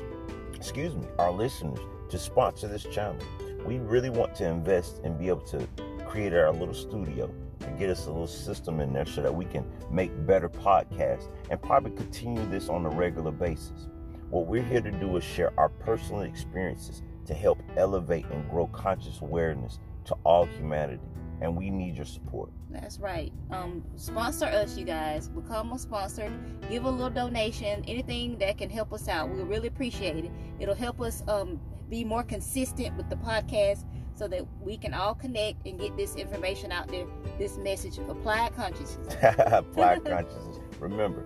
excuse 0.55 0.95
me, 0.95 1.07
our 1.19 1.31
listeners 1.31 1.79
to 2.09 2.19
sponsor 2.19 2.67
this 2.67 2.85
channel. 2.85 3.21
We 3.67 3.79
really 3.79 4.09
want 4.09 4.35
to 4.37 4.47
invest 4.47 5.01
and 5.05 5.19
be 5.19 5.29
able 5.29 5.43
to 5.43 5.69
create 6.07 6.33
our 6.33 6.51
little 6.53 6.73
studio 6.73 7.31
and 7.67 7.79
get 7.79 7.91
us 7.91 8.07
a 8.07 8.11
little 8.11 8.27
system 8.27 8.81
in 8.81 8.93
there 8.93 9.05
so 9.05 9.21
that 9.23 9.35
we 9.35 9.45
can 9.45 9.67
make 9.91 10.13
better 10.25 10.49
podcasts 10.49 11.29
and 11.51 11.61
probably 11.61 11.91
continue 11.91 12.49
this 12.49 12.71
on 12.71 12.87
a 12.87 12.91
regular 12.91 13.33
basis. 13.33 13.89
What 14.31 14.47
we're 14.47 14.63
here 14.63 14.81
to 14.81 14.93
do 14.93 15.15
is 15.17 15.25
share 15.25 15.53
our 15.59 15.69
personal 15.69 16.23
experiences 16.23 17.03
to 17.27 17.35
help 17.35 17.61
elevate 17.77 18.25
and 18.27 18.49
grow 18.49 18.69
conscious 18.69 19.21
awareness 19.21 19.79
to 20.07 20.15
all 20.25 20.47
humanity 20.47 21.03
and 21.43 21.55
we 21.55 21.69
need 21.71 21.97
your 21.97 22.07
support. 22.07 22.51
That's 22.73 22.99
right. 22.99 23.33
Um, 23.51 23.85
sponsor 23.97 24.47
us, 24.47 24.77
you 24.77 24.85
guys. 24.85 25.29
Become 25.29 25.73
a 25.73 25.79
sponsor. 25.79 26.33
Give 26.71 26.85
a 26.85 26.91
little 26.91 27.11
donation. 27.11 27.85
Anything 27.87 28.39
that 28.39 28.59
can 28.59 28.71
help 28.71 28.93
us 28.93 29.09
out, 29.09 29.31
we 29.31 29.43
really 29.43 29.69
appreciate 29.69 30.25
it. 30.25 30.31
It'll 30.59 30.75
help 30.75 31.01
us 31.01 31.23
um, 31.29 31.61
be 31.89 32.05
more 32.05 32.23
consistent 32.23 32.97
with 32.97 33.11
the 33.11 33.17
podcast 33.17 33.85
so 34.15 34.29
that 34.29 34.47
we 34.61 34.77
can 34.77 34.95
all 34.95 35.15
connect 35.15 35.67
and 35.67 35.79
get 35.79 35.97
this 35.97 36.17
information 36.17 36.73
out 36.73 36.89
there. 36.89 37.07
This 37.39 37.57
message 37.59 37.99
of 37.99 38.09
applied 38.09 38.55
consciousness. 38.57 39.15
applied 39.39 40.05
consciousness. 40.05 40.59
Remember, 40.81 41.25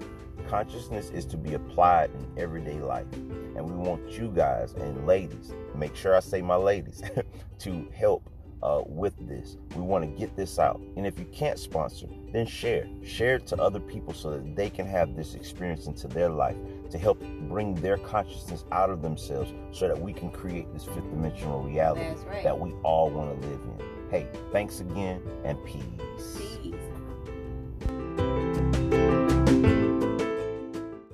consciousness 0.48 1.10
is 1.10 1.24
to 1.26 1.36
be 1.36 1.54
applied 1.54 2.10
in 2.10 2.26
everyday 2.36 2.80
life. 2.80 3.06
And 3.12 3.64
we 3.64 3.74
want 3.74 4.10
you 4.10 4.28
guys 4.28 4.72
and 4.74 5.06
ladies, 5.06 5.52
make 5.74 5.96
sure 5.96 6.16
I 6.16 6.20
say 6.20 6.42
my 6.42 6.56
ladies, 6.56 7.02
to 7.60 7.88
help 7.94 8.28
uh, 8.62 8.82
with 8.86 9.14
this. 9.28 9.56
We 9.74 9.82
want 9.82 10.04
to 10.04 10.10
get 10.18 10.36
this 10.36 10.58
out. 10.58 10.80
And 10.96 11.06
if 11.06 11.18
you 11.18 11.26
can't 11.26 11.58
sponsor, 11.58 12.06
then 12.32 12.46
share. 12.46 12.88
Share 13.04 13.36
it 13.36 13.46
to 13.48 13.56
other 13.60 13.80
people 13.80 14.12
so 14.12 14.30
that 14.30 14.56
they 14.56 14.70
can 14.70 14.86
have 14.86 15.14
this 15.16 15.34
experience 15.34 15.86
into 15.86 16.08
their 16.08 16.28
life 16.28 16.56
to 16.90 16.98
help 16.98 17.22
bring 17.48 17.74
their 17.76 17.98
consciousness 17.98 18.64
out 18.72 18.90
of 18.90 19.02
themselves 19.02 19.52
so 19.72 19.88
that 19.88 19.98
we 19.98 20.12
can 20.12 20.30
create 20.30 20.72
this 20.72 20.84
fifth 20.84 21.10
dimensional 21.10 21.62
reality 21.62 22.06
right. 22.26 22.42
that 22.42 22.58
we 22.58 22.72
all 22.82 23.10
want 23.10 23.40
to 23.40 23.48
live 23.48 23.60
in. 23.60 24.10
Hey, 24.10 24.26
thanks 24.52 24.80
again 24.80 25.20
and 25.44 25.62
peace. 25.64 25.82
Peace. 26.62 26.74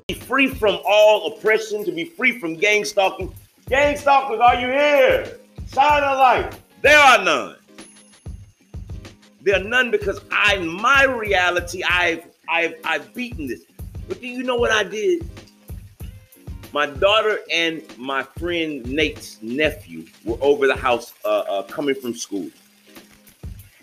Be 0.08 0.14
free 0.14 0.48
from 0.48 0.78
all 0.86 1.32
oppression, 1.32 1.84
to 1.84 1.92
be 1.92 2.04
free 2.04 2.38
from 2.38 2.54
gang 2.54 2.84
stalking. 2.84 3.32
Gang 3.68 3.96
stalkers, 3.96 4.40
are 4.40 4.56
you 4.56 4.66
here? 4.66 5.38
Shine 5.72 6.02
a 6.02 6.14
light. 6.14 6.54
There 6.82 6.98
are 6.98 7.22
none. 7.22 7.56
There 9.40 9.54
are 9.54 9.62
none 9.62 9.92
because 9.92 10.20
I, 10.32 10.58
my 10.58 11.04
reality, 11.04 11.82
I've 11.88 12.24
I've 12.48 12.74
I've 12.84 13.14
beaten 13.14 13.46
this. 13.46 13.62
But 14.08 14.20
do 14.20 14.26
you 14.26 14.42
know 14.42 14.56
what 14.56 14.72
I 14.72 14.82
did? 14.82 15.28
My 16.72 16.86
daughter 16.86 17.38
and 17.52 17.82
my 17.98 18.24
friend 18.24 18.84
Nate's 18.84 19.40
nephew 19.42 20.06
were 20.24 20.38
over 20.40 20.66
the 20.66 20.74
house 20.74 21.14
uh, 21.24 21.44
uh, 21.48 21.62
coming 21.64 21.94
from 21.94 22.14
school, 22.14 22.50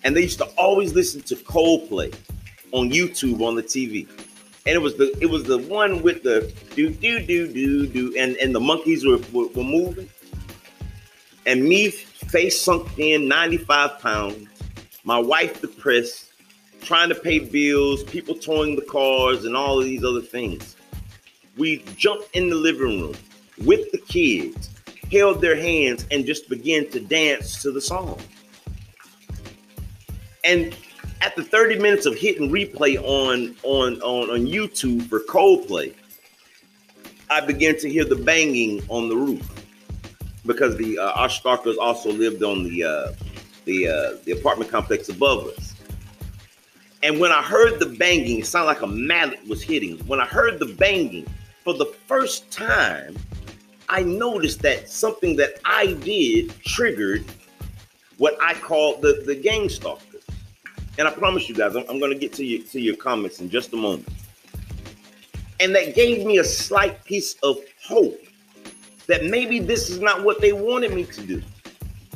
and 0.03 0.15
they 0.15 0.21
used 0.23 0.39
to 0.39 0.45
always 0.57 0.93
listen 0.93 1.21
to 1.21 1.35
Coldplay 1.35 2.13
on 2.73 2.89
YouTube 2.89 3.41
on 3.41 3.55
the 3.55 3.63
TV. 3.63 4.09
And 4.65 4.75
it 4.75 4.81
was 4.81 4.97
the 4.97 5.17
it 5.21 5.27
was 5.27 5.45
the 5.45 5.57
one 5.57 6.01
with 6.03 6.23
the 6.23 6.53
do 6.75 6.89
do 6.89 7.25
do 7.25 7.47
do 7.47 7.87
do 7.87 8.13
and 8.17 8.35
and 8.37 8.53
the 8.53 8.59
monkeys 8.59 9.05
were, 9.05 9.19
were, 9.31 9.47
were 9.47 9.63
moving. 9.63 10.09
And 11.49 11.63
me 11.63 11.89
face 11.89 12.61
sunk 12.61 12.87
in 12.99 13.27
95 13.27 13.97
pounds, 14.01 14.47
my 15.03 15.17
wife 15.17 15.61
depressed, 15.61 16.31
trying 16.81 17.09
to 17.09 17.15
pay 17.15 17.39
bills, 17.39 18.03
people 18.03 18.35
towing 18.35 18.75
the 18.75 18.83
cars, 18.83 19.45
and 19.45 19.57
all 19.57 19.79
of 19.79 19.85
these 19.85 20.03
other 20.03 20.21
things. 20.21 20.75
We 21.57 21.83
jumped 21.95 22.35
in 22.35 22.49
the 22.49 22.55
living 22.55 23.01
room 23.01 23.15
with 23.65 23.91
the 23.91 23.97
kids, 23.97 24.69
held 25.11 25.41
their 25.41 25.55
hands, 25.55 26.05
and 26.11 26.23
just 26.23 26.49
began 26.49 26.87
to 26.91 26.99
dance 26.99 27.63
to 27.63 27.71
the 27.71 27.81
song. 27.81 28.21
And 30.43 30.77
after 31.21 31.41
30 31.41 31.79
minutes 31.79 32.05
of 32.05 32.15
hit 32.15 32.39
and 32.39 32.51
replay 32.51 32.95
on, 32.97 33.55
on, 33.63 33.99
on, 34.03 34.29
on 34.29 34.45
YouTube 34.45 35.09
for 35.09 35.21
Coldplay, 35.21 35.95
I 37.31 37.41
began 37.41 37.75
to 37.79 37.89
hear 37.89 38.05
the 38.05 38.17
banging 38.17 38.83
on 38.87 39.09
the 39.09 39.15
roof 39.15 39.58
because 40.49 40.75
the 40.77 40.97
uh, 40.97 41.27
also 41.79 42.11
lived 42.11 42.41
on 42.41 42.63
the 42.63 42.83
uh, 42.83 43.13
the 43.65 43.87
uh, 43.87 44.17
the 44.25 44.31
apartment 44.31 44.69
complex 44.69 45.07
above 45.07 45.45
us. 45.47 45.75
And 47.03 47.19
when 47.19 47.31
I 47.31 47.41
heard 47.41 47.79
the 47.79 47.85
banging, 47.85 48.39
it 48.39 48.45
sounded 48.47 48.65
like 48.65 48.81
a 48.81 48.87
mallet 48.87 49.47
was 49.47 49.61
hitting. 49.61 49.99
When 49.99 50.19
I 50.19 50.25
heard 50.25 50.59
the 50.59 50.65
banging 50.65 51.27
for 51.63 51.73
the 51.73 51.85
first 52.07 52.51
time, 52.51 53.15
I 53.87 54.01
noticed 54.01 54.61
that 54.63 54.89
something 54.89 55.37
that 55.37 55.59
I 55.63 55.93
did 55.93 56.51
triggered 56.65 57.23
what 58.17 58.35
I 58.41 58.55
call 58.55 58.97
the 58.97 59.23
the 59.25 59.35
gang 59.35 59.69
stalkers. 59.69 60.25
And 60.97 61.07
I 61.07 61.11
promise 61.11 61.47
you 61.47 61.55
guys, 61.55 61.75
I'm, 61.75 61.85
I'm 61.87 61.99
going 61.99 62.11
to 62.11 62.17
get 62.17 62.33
to 62.33 62.43
your 62.43 62.65
to 62.69 62.81
your 62.81 62.95
comments 62.95 63.39
in 63.39 63.51
just 63.51 63.71
a 63.73 63.77
moment. 63.77 64.09
And 65.61 65.75
that 65.75 65.93
gave 65.93 66.25
me 66.25 66.39
a 66.39 66.43
slight 66.43 67.03
piece 67.05 67.35
of 67.43 67.57
hope 67.83 68.19
that 69.09 69.25
maybe 69.25 69.59
this 69.59 69.89
is 69.89 69.99
not 69.99 70.23
what 70.23 70.39
they 70.39 70.53
wanted 70.53 70.93
me 70.93 71.03
to 71.03 71.21
do. 71.21 71.41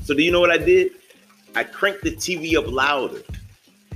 So, 0.04 0.14
do 0.14 0.22
you 0.22 0.32
know 0.32 0.40
what 0.40 0.52
I 0.52 0.60
did? 0.60 0.92
I 1.56 1.64
cranked 1.64 2.04
the 2.04 2.12
TV 2.12 2.56
up 2.56 2.68
louder 2.68 3.22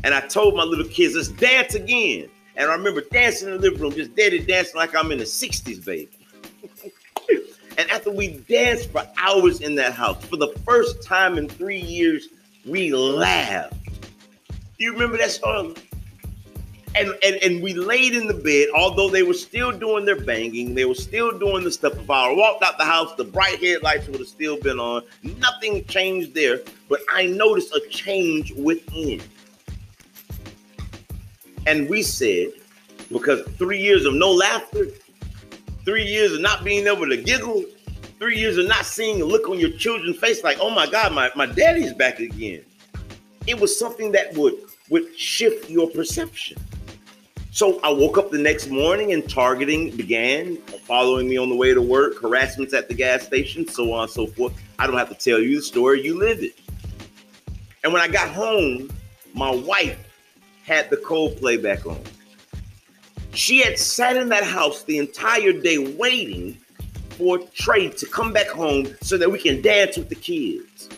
and 0.03 0.15
I 0.15 0.21
told 0.21 0.55
my 0.55 0.63
little 0.63 0.87
kids, 0.87 1.15
let's 1.15 1.27
dance 1.27 1.75
again. 1.75 2.27
And 2.55 2.71
I 2.71 2.73
remember 2.73 3.01
dancing 3.01 3.49
in 3.49 3.55
the 3.55 3.59
living 3.59 3.81
room, 3.81 3.91
just 3.91 4.15
daddy 4.15 4.39
dancing 4.39 4.77
like 4.77 4.95
I'm 4.95 5.11
in 5.11 5.19
the 5.19 5.25
60s, 5.25 5.85
baby. 5.85 6.09
and 7.77 7.89
after 7.91 8.09
we 8.11 8.37
danced 8.49 8.91
for 8.91 9.07
hours 9.17 9.61
in 9.61 9.75
that 9.75 9.93
house, 9.93 10.25
for 10.25 10.37
the 10.37 10.49
first 10.65 11.03
time 11.03 11.37
in 11.37 11.47
three 11.47 11.79
years, 11.79 12.29
we 12.65 12.91
laughed. 12.93 13.75
Do 14.49 14.83
you 14.83 14.93
remember 14.93 15.17
that 15.17 15.31
song? 15.31 15.75
And, 16.97 17.17
and 17.23 17.35
and 17.43 17.63
we 17.63 17.73
laid 17.73 18.13
in 18.13 18.27
the 18.27 18.33
bed, 18.33 18.69
although 18.75 19.09
they 19.09 19.23
were 19.23 19.33
still 19.33 19.71
doing 19.71 20.05
their 20.05 20.19
banging, 20.19 20.75
they 20.75 20.85
were 20.85 20.95
still 20.95 21.37
doing 21.37 21.63
the 21.63 21.71
stuff. 21.71 21.93
If 21.93 22.09
I 22.09 22.31
walked 22.33 22.63
out 22.63 22.77
the 22.77 22.85
house, 22.85 23.15
the 23.15 23.23
bright 23.23 23.61
headlights 23.63 24.07
would 24.07 24.19
have 24.19 24.27
still 24.27 24.59
been 24.59 24.79
on. 24.79 25.03
Nothing 25.23 25.85
changed 25.85 26.33
there, 26.33 26.61
but 26.89 26.99
I 27.11 27.25
noticed 27.27 27.73
a 27.73 27.81
change 27.89 28.53
within. 28.53 29.21
And 31.65 31.89
we 31.89 32.01
said, 32.01 32.51
because 33.11 33.45
three 33.57 33.79
years 33.79 34.05
of 34.05 34.13
no 34.13 34.31
laughter, 34.31 34.87
three 35.85 36.05
years 36.05 36.33
of 36.33 36.41
not 36.41 36.63
being 36.63 36.87
able 36.87 37.07
to 37.07 37.17
giggle, 37.17 37.65
three 38.19 38.37
years 38.37 38.57
of 38.57 38.67
not 38.67 38.85
seeing 38.85 39.21
a 39.21 39.25
look 39.25 39.47
on 39.49 39.59
your 39.59 39.71
children's 39.71 40.17
face 40.17 40.43
like, 40.43 40.57
oh 40.59 40.69
my 40.69 40.87
God, 40.87 41.13
my, 41.13 41.29
my 41.35 41.45
daddy's 41.45 41.93
back 41.93 42.19
again. 42.19 42.63
It 43.45 43.59
was 43.59 43.77
something 43.77 44.11
that 44.13 44.33
would 44.35 44.55
would 44.89 45.17
shift 45.17 45.69
your 45.69 45.89
perception. 45.89 46.57
So 47.57 47.79
I 47.81 47.89
woke 47.89 48.19
up 48.19 48.29
the 48.29 48.37
next 48.37 48.67
morning 48.67 49.13
and 49.13 49.27
targeting 49.27 49.89
began, 49.97 50.57
following 50.57 51.27
me 51.27 51.37
on 51.37 51.49
the 51.49 51.55
way 51.55 51.73
to 51.73 51.81
work, 51.81 52.21
harassments 52.21 52.71
at 52.71 52.87
the 52.87 52.93
gas 52.93 53.23
station, 53.23 53.67
so 53.67 53.93
on 53.93 54.03
and 54.03 54.11
so 54.11 54.27
forth. 54.27 54.53
I 54.77 54.85
don't 54.85 54.95
have 54.95 55.09
to 55.09 55.15
tell 55.15 55.39
you 55.39 55.55
the 55.55 55.63
story, 55.63 56.03
you 56.03 56.19
live 56.19 56.43
it. 56.43 56.53
And 57.83 57.91
when 57.91 57.99
I 57.99 58.09
got 58.09 58.29
home, 58.29 58.91
my 59.33 59.49
wife 59.49 59.97
had 60.65 60.91
the 60.91 60.97
Coldplay 60.97 61.59
back 61.59 61.87
on. 61.87 61.99
She 63.33 63.63
had 63.63 63.79
sat 63.79 64.17
in 64.17 64.29
that 64.29 64.43
house 64.43 64.83
the 64.83 64.99
entire 64.99 65.51
day 65.51 65.79
waiting 65.79 66.59
for 67.09 67.39
Trai 67.39 67.89
to 67.97 68.05
come 68.05 68.33
back 68.33 68.49
home 68.49 68.95
so 69.01 69.17
that 69.17 69.31
we 69.31 69.39
can 69.39 69.63
dance 69.63 69.97
with 69.97 70.09
the 70.09 70.15
kids. 70.15 70.89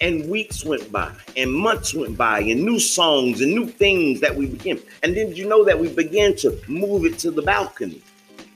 And 0.00 0.28
weeks 0.28 0.64
went 0.64 0.90
by, 0.90 1.12
and 1.36 1.52
months 1.52 1.94
went 1.94 2.16
by, 2.16 2.40
and 2.40 2.64
new 2.64 2.80
songs 2.80 3.40
and 3.40 3.54
new 3.54 3.66
things 3.66 4.20
that 4.20 4.34
we 4.34 4.46
began. 4.46 4.80
And 5.02 5.16
then 5.16 5.34
you 5.34 5.46
know 5.48 5.64
that 5.64 5.78
we 5.78 5.88
began 5.88 6.34
to 6.36 6.58
move 6.68 7.04
it 7.04 7.18
to 7.20 7.30
the 7.30 7.42
balcony. 7.42 8.02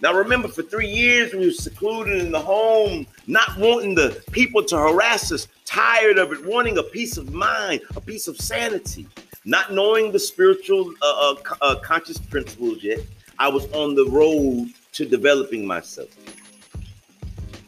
Now 0.01 0.15
remember, 0.15 0.49
for 0.49 0.63
three 0.63 0.89
years 0.89 1.33
we 1.33 1.47
were 1.47 1.53
secluded 1.53 2.21
in 2.21 2.31
the 2.31 2.41
home, 2.41 3.07
not 3.27 3.57
wanting 3.59 3.95
the 3.95 4.23
people 4.31 4.63
to 4.65 4.77
harass 4.77 5.33
us, 5.33 5.49
tired 5.65 6.19
of 6.19 6.33
it, 6.33 6.47
wanting 6.47 6.79
a 6.79 6.83
peace 6.83 7.17
of 7.17 7.33
mind, 7.33 7.81
a 7.97 8.01
piece 8.01 8.29
of 8.29 8.37
sanity, 8.37 9.09
not 9.45 9.73
knowing 9.73 10.13
the 10.13 10.19
spiritual 10.19 10.93
uh, 11.03 11.35
uh, 11.35 11.55
uh, 11.63 11.77
conscious 11.81 12.19
principles 12.19 12.83
yet. 12.83 13.01
I 13.41 13.49
was 13.49 13.71
on 13.73 13.95
the 13.95 14.07
road 14.07 14.69
to 14.93 15.05
developing 15.05 15.67
myself, 15.67 16.11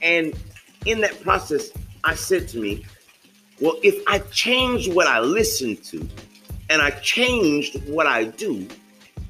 and 0.02 0.34
in 0.86 1.00
that 1.00 1.20
process, 1.22 1.70
I 2.04 2.14
said 2.14 2.48
to 2.48 2.58
me, 2.58 2.86
well, 3.60 3.76
if 3.82 4.02
I 4.06 4.20
change 4.30 4.88
what 4.88 5.06
I 5.06 5.20
listen 5.20 5.76
to 5.76 6.08
and 6.70 6.80
I 6.80 6.90
changed 6.90 7.86
what 7.88 8.06
I 8.06 8.24
do, 8.24 8.66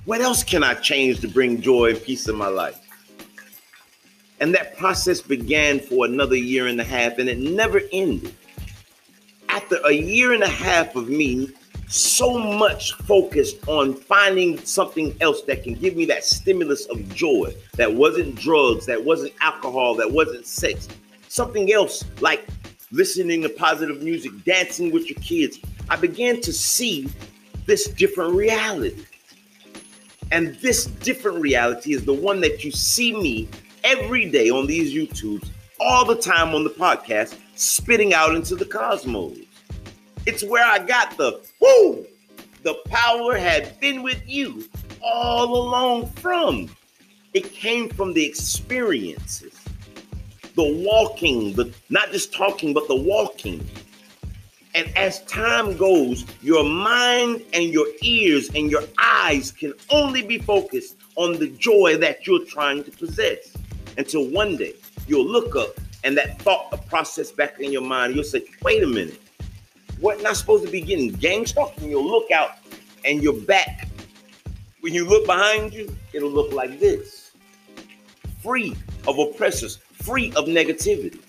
what 0.05 0.21
else 0.21 0.45
can 0.45 0.62
I 0.62 0.75
change 0.75 1.21
to 1.21 1.29
bring 1.29 1.61
joy 1.61 1.90
and 1.90 2.03
peace 2.03 2.29
in 2.29 2.37
my 2.37 2.49
life? 2.49 2.79
And 4.40 4.55
that 4.55 4.77
process 4.77 5.21
began 5.21 5.81
for 5.81 6.07
another 6.07 6.37
year 6.37 6.66
and 6.66 6.81
a 6.81 6.85
half, 6.85 7.19
and 7.19 7.29
it 7.29 7.38
never 7.38 7.83
ended. 7.93 8.35
After 9.49 9.77
a 9.85 9.93
year 9.93 10.33
and 10.33 10.43
a 10.43 10.49
half 10.49 10.97
of 10.97 11.09
me 11.09 11.53
so 11.88 12.38
much 12.38 12.95
focused 12.95 13.69
on 13.69 13.93
finding 13.93 14.57
something 14.59 15.14
else 15.21 15.43
that 15.43 15.64
can 15.64 15.75
give 15.75 15.97
me 15.97 16.05
that 16.05 16.25
stimulus 16.25 16.87
of 16.87 17.14
joy 17.14 17.53
that 17.75 17.93
wasn't 17.93 18.37
drugs, 18.37 18.87
that 18.87 19.05
wasn't 19.05 19.33
alcohol, 19.40 19.97
that 19.97 20.11
wasn't 20.11 20.47
sex, 20.47 20.88
something 21.29 21.73
else 21.73 22.05
like 22.21 22.47
listening 22.92 23.42
to 23.42 23.48
positive 23.48 24.03
music, 24.03 24.33
dancing 24.44 24.90
with 24.90 25.09
your 25.09 25.18
kids, 25.20 25.59
I 25.88 25.96
began 25.96 26.40
to 26.42 26.53
see 26.53 27.09
this 27.66 27.87
different 27.88 28.35
reality. 28.35 29.05
And 30.33 30.55
this 30.57 30.87
different 30.87 31.40
reality 31.40 31.92
is 31.92 32.05
the 32.05 32.14
one 32.14 32.40
that 32.40 32.64
you 32.64 32.70
see 32.70 33.12
me 33.12 33.48
every 33.85 34.31
day 34.31 34.50
on 34.50 34.66
these 34.66 34.94
YouTubes, 34.94 35.48
all 35.81 36.05
the 36.05 36.16
time 36.16 36.55
on 36.55 36.64
the 36.64 36.70
podcast, 36.70 37.37
spitting 37.55 38.14
out 38.14 38.35
into 38.35 38.55
the 38.55 38.64
cosmos. 38.64 39.38
It's 40.26 40.44
where 40.44 40.64
I 40.64 40.79
got 40.79 41.16
the 41.16 41.40
whoo, 41.61 42.07
the 42.62 42.74
power 42.87 43.37
had 43.37 43.79
been 43.81 44.03
with 44.03 44.22
you 44.26 44.64
all 45.03 45.57
along 45.57 46.07
from. 46.12 46.68
It 47.33 47.53
came 47.53 47.88
from 47.88 48.12
the 48.12 48.24
experiences 48.24 49.60
the 50.61 50.85
walking, 50.87 51.55
the 51.55 51.73
not 51.88 52.12
just 52.12 52.35
talking, 52.35 52.75
but 52.75 52.87
the 52.87 52.94
walking. 52.94 53.66
And 54.75 54.94
as 54.94 55.25
time 55.25 55.75
goes, 55.79 56.27
your 56.42 56.64
mind 56.64 57.42
and 57.55 57.64
your 57.73 57.87
ears 58.03 58.51
and 58.55 58.70
your 58.70 58.83
eyes 59.03 59.51
can 59.51 59.73
only 59.88 60.20
be 60.20 60.37
focused 60.37 60.96
on 61.16 61.38
the 61.38 61.49
joy 61.49 61.96
that 61.96 62.27
you're 62.27 62.44
trying 62.44 62.85
to 62.85 62.90
possess 62.90 63.57
until 63.96 64.29
one 64.29 64.59
day 64.59 64.75
you'll 65.07 65.27
look 65.27 65.57
up 65.57 65.81
and 66.05 66.16
that 66.18 66.40
thought 66.42 66.87
process 66.88 67.33
back 67.33 67.59
in 67.59 67.73
your 67.73 67.83
mind. 67.83 68.14
You'll 68.14 68.25
say, 68.25 68.44
wait 68.62 68.83
a 68.83 68.87
minute, 68.87 69.18
what 69.99 70.23
not 70.23 70.37
supposed 70.37 70.66
to 70.66 70.70
be 70.70 70.83
getting 70.83 71.09
gang 71.09 71.46
stalked? 71.46 71.79
And 71.79 71.90
you'll 71.90 72.07
look 72.07 72.31
out 72.31 72.59
and 73.07 73.23
your 73.23 73.40
back, 73.40 73.88
when 74.81 74.92
you 74.92 75.07
look 75.09 75.25
behind 75.25 75.73
you, 75.73 75.96
it'll 76.12 76.31
look 76.31 76.53
like 76.53 76.79
this 76.79 77.30
free 78.42 78.76
of 79.07 79.18
oppressors, 79.18 79.76
free 79.92 80.33
of 80.37 80.46
negativity. 80.46 81.20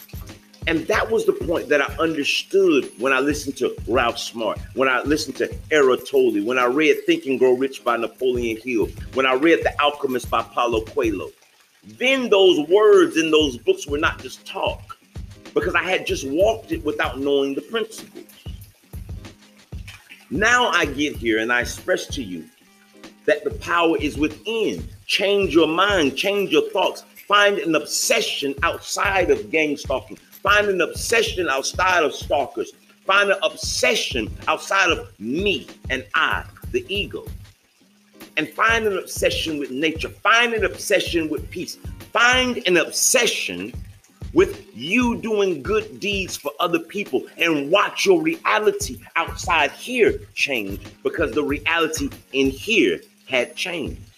And 0.68 0.86
that 0.88 1.10
was 1.10 1.26
the 1.26 1.34
point 1.34 1.70
that 1.70 1.82
I 1.82 1.92
understood 1.96 2.92
when 3.00 3.14
I 3.14 3.20
listened 3.20 3.58
to 3.58 3.76
Ralph 3.88 4.20
Smart, 4.20 4.60
when 4.76 4.88
I 4.88 5.02
listened 5.02 5.36
to 5.38 5.48
Tolle, 6.06 6.44
when 6.44 6.60
I 6.60 6.66
read 6.66 6.98
Think 7.06 7.26
and 7.26 7.40
Grow 7.40 7.54
Rich 7.54 7.84
by 7.84 7.98
Napoleon 7.98 8.58
Hill, 8.64 8.88
when 9.16 9.26
I 9.26 9.34
read 9.34 9.64
The 9.64 9.74
Alchemist 9.82 10.30
by 10.30 10.44
Paulo 10.44 10.82
Coelho. 10.82 11.32
Then 11.84 12.30
those 12.30 12.60
words 12.70 13.18
in 13.18 13.32
those 13.32 13.58
books 13.58 13.88
were 13.88 13.98
not 13.98 14.22
just 14.22 14.46
talk, 14.46 14.98
because 15.56 15.74
I 15.74 15.82
had 15.82 16.06
just 16.06 16.28
walked 16.30 16.72
it 16.72 16.86
without 16.86 17.20
knowing 17.20 17.56
the 17.56 17.62
principles. 17.62 18.26
Now 20.30 20.70
I 20.70 20.86
get 20.86 21.16
here 21.16 21.40
and 21.40 21.52
I 21.52 21.62
express 21.62 22.06
to 22.08 22.24
you 22.24 22.46
that 23.26 23.44
the 23.44 23.50
power 23.50 23.98
is 23.98 24.16
within. 24.16 24.88
Change 25.12 25.54
your 25.54 25.68
mind, 25.68 26.16
change 26.16 26.52
your 26.52 26.70
thoughts, 26.70 27.04
Find 27.32 27.60
an 27.60 27.76
obsession 27.76 28.54
outside 28.62 29.32
of 29.32 29.50
gang 29.52 29.78
stalking. 29.78 30.18
Find 30.18 30.68
an 30.68 30.82
obsession 30.82 31.48
outside 31.48 32.04
of 32.04 32.14
stalkers. 32.14 32.74
Find 33.06 33.32
an 33.32 33.38
obsession 33.42 34.30
outside 34.50 34.92
of 34.92 35.18
me 35.18 35.66
and 35.90 36.06
I, 36.14 36.44
the 36.74 36.86
ego. 36.94 37.26
And 38.36 38.50
find 38.50 38.86
an 38.86 38.98
obsession 38.98 39.60
with 39.60 39.72
nature. 39.72 40.10
Find 40.10 40.54
an 40.54 40.66
obsession 40.66 41.30
with 41.30 41.50
peace. 41.50 41.78
Find 42.12 42.62
an 42.68 42.76
obsession 42.76 43.72
with 44.34 44.66
you 44.76 45.16
doing 45.22 45.64
good 45.64 46.02
deeds 46.02 46.36
for 46.36 46.52
other 46.60 46.80
people 46.80 47.24
and 47.38 47.72
watch 47.72 48.06
your 48.06 48.22
reality 48.22 49.00
outside 49.16 49.72
here 49.72 50.20
change 50.34 50.82
because 51.02 51.32
the 51.32 51.44
reality 51.44 52.10
in 52.34 52.50
here 52.50 53.00
had 53.26 53.56
changed. 53.56 54.11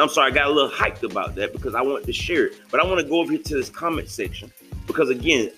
I'm 0.00 0.08
sorry, 0.08 0.30
I 0.30 0.34
got 0.34 0.46
a 0.46 0.50
little 0.50 0.70
hyped 0.70 1.02
about 1.02 1.34
that 1.36 1.52
because 1.52 1.74
I 1.74 1.82
want 1.82 2.06
to 2.06 2.12
share 2.12 2.46
it. 2.46 2.60
But 2.70 2.80
I 2.80 2.84
want 2.84 3.00
to 3.00 3.06
go 3.06 3.20
over 3.20 3.32
here 3.32 3.42
to 3.42 3.54
this 3.54 3.70
comment 3.70 4.08
section 4.08 4.52
because, 4.86 5.10
again, 5.10 5.50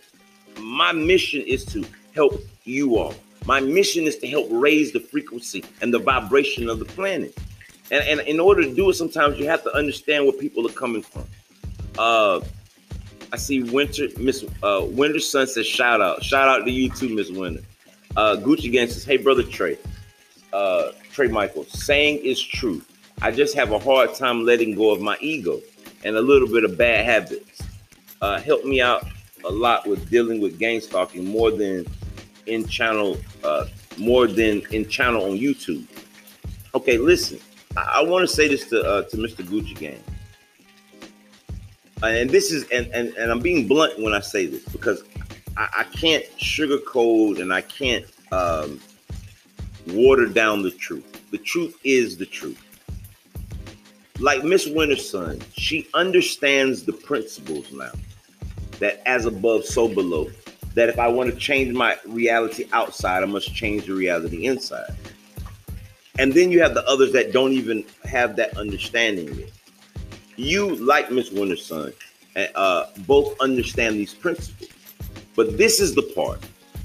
my 0.61 0.93
mission 0.93 1.43
is 1.43 1.65
to 1.67 1.85
help 2.15 2.41
you 2.65 2.97
all. 2.97 3.15
My 3.45 3.61
mission 3.61 4.05
is 4.05 4.17
to 4.19 4.29
help 4.29 4.47
raise 4.51 4.93
the 4.93 5.01
frequency 5.01 5.65
and 5.81 5.93
the 5.93 5.99
vibration 5.99 6.69
of 6.69 6.79
the 6.79 6.85
planet. 6.85 7.37
And, 7.91 8.03
and 8.05 8.21
in 8.29 8.41
order 8.41 8.63
to 8.63 8.75
do 8.75 8.91
it, 8.91 8.95
sometimes 8.95 9.39
you 9.39 9.47
have 9.49 9.63
to 9.65 9.75
understand 9.75 10.25
where 10.25 10.33
people 10.33 10.67
are 10.67 10.73
coming 10.73 11.03
from. 11.03 11.25
Uh, 11.99 12.41
I 13.33 13.37
see 13.37 13.63
Winter, 13.63 14.09
Miss 14.19 14.45
uh, 14.63 14.87
Winter 14.89 15.21
Sun 15.21 15.47
says, 15.47 15.67
shout 15.67 16.01
out. 16.01 16.23
Shout 16.23 16.49
out 16.49 16.65
to 16.65 16.71
you 16.71 16.91
too, 16.91 17.15
Miss 17.15 17.31
Winter. 17.31 17.63
Uh, 18.17 18.37
Gucci 18.37 18.71
Gang 18.71 18.89
says, 18.89 19.05
hey, 19.05 19.17
brother 19.17 19.43
Trai. 19.43 19.79
Uh, 20.53 20.93
Trai 21.13 21.31
Michael, 21.31 21.65
saying 21.65 22.19
is 22.19 22.41
true. 22.41 22.83
I 23.23 23.31
just 23.31 23.55
have 23.55 23.71
a 23.71 23.79
hard 23.79 24.17
time 24.17 24.45
letting 24.45 24.75
go 24.75 24.91
of 24.91 25.01
my 25.01 25.17
ego 25.21 25.61
and 26.03 26.17
a 26.17 26.21
little 26.21 26.49
bit 26.49 26.65
of 26.65 26.77
bad 26.77 27.05
habits. 27.05 27.63
Uh, 28.21 28.41
helped 28.41 28.65
me 28.65 28.81
out 28.81 29.07
a 29.45 29.49
lot 29.49 29.87
with 29.87 30.11
dealing 30.11 30.41
with 30.41 30.59
gang 30.59 30.81
stalking 30.81 31.25
more 31.25 31.53
than 31.53 31.87
in 32.47 32.67
channel, 32.67 33.17
uh, 33.45 33.67
more 33.97 34.27
than 34.27 34.63
in 34.73 34.89
channel 34.89 35.23
on 35.31 35.39
YouTube. 35.39 35.87
Okay, 36.75 36.99
listen, 36.99 37.39
I, 37.77 38.01
I 38.01 38.03
want 38.03 38.29
to 38.29 38.35
say 38.35 38.49
this 38.49 38.69
to 38.71 38.83
uh, 38.83 39.03
to 39.05 39.17
Mr. 39.17 39.45
Gucci 39.45 39.79
Gang, 39.79 40.03
uh, 42.03 42.07
and 42.07 42.29
this 42.29 42.51
is 42.51 42.69
and, 42.71 42.89
and 42.89 43.15
and 43.15 43.31
I'm 43.31 43.41
being 43.41 43.69
blunt 43.69 44.01
when 44.01 44.15
I 44.15 44.21
say 44.21 44.47
this 44.47 44.65
because 44.65 45.05
I, 45.57 45.69
I 45.79 45.85
can't 45.85 46.25
sugarcoat 46.41 47.41
and 47.41 47.53
I 47.53 47.61
can't 47.61 48.05
um, 48.33 48.81
water 49.91 50.27
down 50.27 50.63
the 50.63 50.73
truth. 50.73 51.31
The 51.31 51.39
truth 51.39 51.79
is 51.85 52.17
the 52.17 52.27
truth 52.27 52.59
like 54.19 54.45
Miss 54.45 54.67
Winter 54.67 54.97
Sun, 54.97 55.41
she 55.55 55.89
understands 55.95 56.85
the 56.85 56.93
principles 56.93 57.71
now. 57.73 57.93
That 58.79 59.03
as 59.07 59.27
above, 59.27 59.65
so 59.65 59.89
below. 59.89 60.31
That 60.75 60.89
if 60.89 60.99
I 60.99 61.09
want 61.09 61.31
to 61.31 61.37
change 61.37 61.75
my 61.75 61.97
reality 62.07 62.67
outside, 62.73 63.23
I 63.23 63.27
must 63.27 63.55
change 63.55 63.87
the 63.87 63.95
reality 63.95 64.47
inside. 64.47 64.95
And 66.19 66.33
then 66.33 66.51
you 66.51 66.61
have 66.63 66.75
the 66.75 66.87
others 66.87 67.13
that 67.13 67.33
don't 67.33 67.53
even 67.53 67.85
have 68.05 68.37
that 68.37 68.57
understanding 68.57 69.35
yet. 69.35 69.51
You, 70.37 70.77
like 70.77 71.11
Miss 71.11 71.31
Winter 71.31 71.57
Sun, 71.57 71.93
uh, 72.55 72.87
both 73.01 73.39
understand 73.41 73.97
these 73.97 74.15
principles. 74.15 74.71
But 75.37 75.57
this 75.57 75.81
is 75.81 75.95
the 75.95 76.03
part 76.03 76.41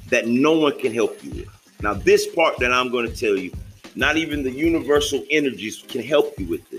that 0.10 0.28
no 0.28 0.54
one 0.58 0.78
can 0.80 0.94
help 0.94 1.24
you 1.24 1.32
with. 1.32 1.48
Now, 1.82 1.94
this 1.94 2.28
part 2.28 2.58
that 2.60 2.72
I'm 2.72 2.92
going 2.92 3.08
to 3.08 3.16
tell 3.16 3.38
you, 3.38 3.52
not 3.96 4.18
even 4.18 4.44
the 4.44 4.52
universal 4.52 5.24
energies 5.30 5.84
can 5.88 6.02
help 6.02 6.40
you 6.40 6.48
with 6.48 6.70
this. 6.70 6.77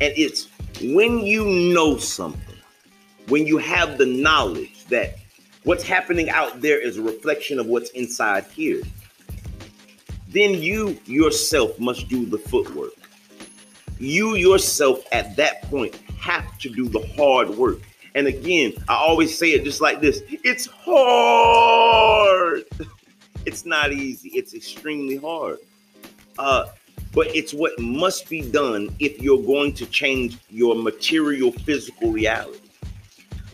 And 0.00 0.14
it's 0.16 0.48
when 0.82 1.20
you 1.20 1.44
know 1.44 1.98
something, 1.98 2.56
when 3.28 3.46
you 3.46 3.58
have 3.58 3.98
the 3.98 4.06
knowledge 4.06 4.86
that 4.86 5.16
what's 5.64 5.84
happening 5.84 6.30
out 6.30 6.60
there 6.60 6.80
is 6.80 6.96
a 6.96 7.02
reflection 7.02 7.58
of 7.58 7.66
what's 7.66 7.90
inside 7.90 8.44
here, 8.44 8.82
then 10.28 10.54
you 10.54 10.98
yourself 11.04 11.78
must 11.78 12.08
do 12.08 12.24
the 12.24 12.38
footwork. 12.38 12.92
You 13.98 14.36
yourself 14.36 15.04
at 15.12 15.36
that 15.36 15.62
point 15.62 15.94
have 16.18 16.58
to 16.60 16.70
do 16.70 16.88
the 16.88 17.06
hard 17.16 17.50
work. 17.50 17.80
And 18.14 18.26
again, 18.26 18.72
I 18.88 18.94
always 18.94 19.36
say 19.36 19.48
it 19.48 19.64
just 19.64 19.80
like 19.80 20.00
this 20.00 20.22
it's 20.28 20.66
hard. 20.66 22.64
It's 23.46 23.64
not 23.64 23.90
easy, 23.90 24.28
it's 24.34 24.52
extremely 24.52 25.16
hard. 25.16 25.56
Uh, 26.38 26.66
but 27.12 27.26
it's 27.34 27.52
what 27.52 27.78
must 27.78 28.28
be 28.28 28.42
done 28.50 28.94
if 28.98 29.20
you're 29.20 29.42
going 29.42 29.72
to 29.74 29.86
change 29.86 30.38
your 30.48 30.74
material 30.74 31.52
physical 31.52 32.12
reality. 32.12 32.70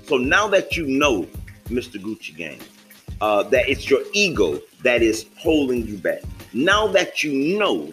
So 0.05 0.17
now 0.17 0.47
that 0.49 0.77
you 0.77 0.87
know, 0.87 1.27
Mr. 1.69 2.01
Gucci 2.01 2.37
Gang, 2.37 2.61
uh, 3.21 3.43
that 3.45 3.69
it's 3.69 3.89
your 3.89 4.03
ego 4.13 4.61
that 4.83 5.03
is 5.03 5.27
holding 5.39 5.87
you 5.87 5.97
back. 5.97 6.21
Now 6.53 6.87
that 6.89 7.23
you 7.23 7.59
know 7.59 7.93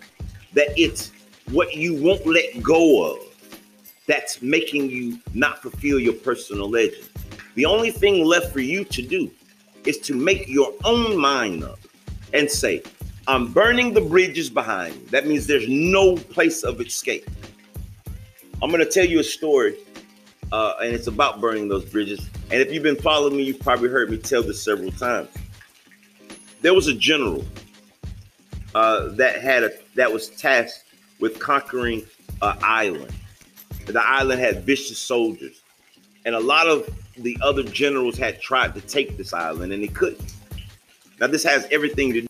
that 0.54 0.68
it's 0.78 1.12
what 1.52 1.76
you 1.76 1.96
won't 1.96 2.26
let 2.26 2.62
go 2.62 3.14
of 3.14 3.20
that's 4.06 4.42
making 4.42 4.90
you 4.90 5.20
not 5.34 5.62
fulfill 5.62 6.00
your 6.00 6.14
personal 6.14 6.70
legend. 6.70 7.08
The 7.56 7.66
only 7.66 7.92
thing 7.92 8.26
left 8.26 8.52
for 8.52 8.60
you 8.60 8.84
to 8.86 9.02
do 9.02 9.32
is 9.86 9.98
to 10.00 10.16
make 10.16 10.48
your 10.48 10.74
own 10.84 11.18
mind 11.18 11.64
up 11.64 11.80
and 12.34 12.50
say, 12.50 12.84
I'm 13.26 13.54
burning 13.54 13.94
the 13.94 14.02
bridges 14.02 14.50
behind. 14.50 15.08
That 15.08 15.28
means 15.28 15.48
there's 15.48 15.70
no 15.70 16.18
place 16.18 16.64
of 16.64 16.82
escape. 16.82 17.30
I'm 18.62 18.70
going 18.70 18.84
to 18.84 18.90
tell 18.90 19.06
you 19.06 19.20
a 19.20 19.24
story, 19.24 19.78
uh, 20.52 20.74
and 20.82 20.94
it's 20.94 21.08
about 21.08 21.40
burning 21.40 21.70
those 21.70 21.86
bridges. 21.86 22.30
And 22.52 22.62
if 22.62 22.72
you've 22.72 22.84
been 22.84 22.98
following 22.98 23.38
me, 23.38 23.44
you've 23.44 23.62
probably 23.62 23.88
heard 23.88 24.10
me 24.10 24.18
tell 24.18 24.44
this 24.44 24.62
several 24.62 24.92
times. 24.92 25.30
There 26.62 26.74
was 26.74 26.88
a 26.88 26.94
general 26.94 27.46
uh, 28.76 29.10
that 29.14 29.42
had 29.42 29.64
a 29.64 29.72
that 29.96 30.12
was 30.12 30.30
tasked 30.30 30.84
with 31.20 31.40
conquering 31.40 32.04
an 32.42 32.58
island. 32.62 33.14
The 33.86 34.02
island 34.06 34.42
had 34.42 34.64
vicious 34.64 34.98
soldiers, 34.98 35.62
and 36.26 36.36
a 36.36 36.40
lot 36.40 36.68
of 36.68 36.90
the 37.18 37.38
other 37.42 37.64
generals 37.64 38.18
had 38.18 38.42
tried 38.42 38.74
to 38.76 38.82
take 38.82 39.16
this 39.16 39.34
island, 39.34 39.72
and 39.72 39.82
they 39.82 39.88
couldn't. 39.88 40.34
Now, 41.20 41.28
this 41.28 41.44
has 41.44 41.68
everything 41.72 42.14
to 42.14 42.28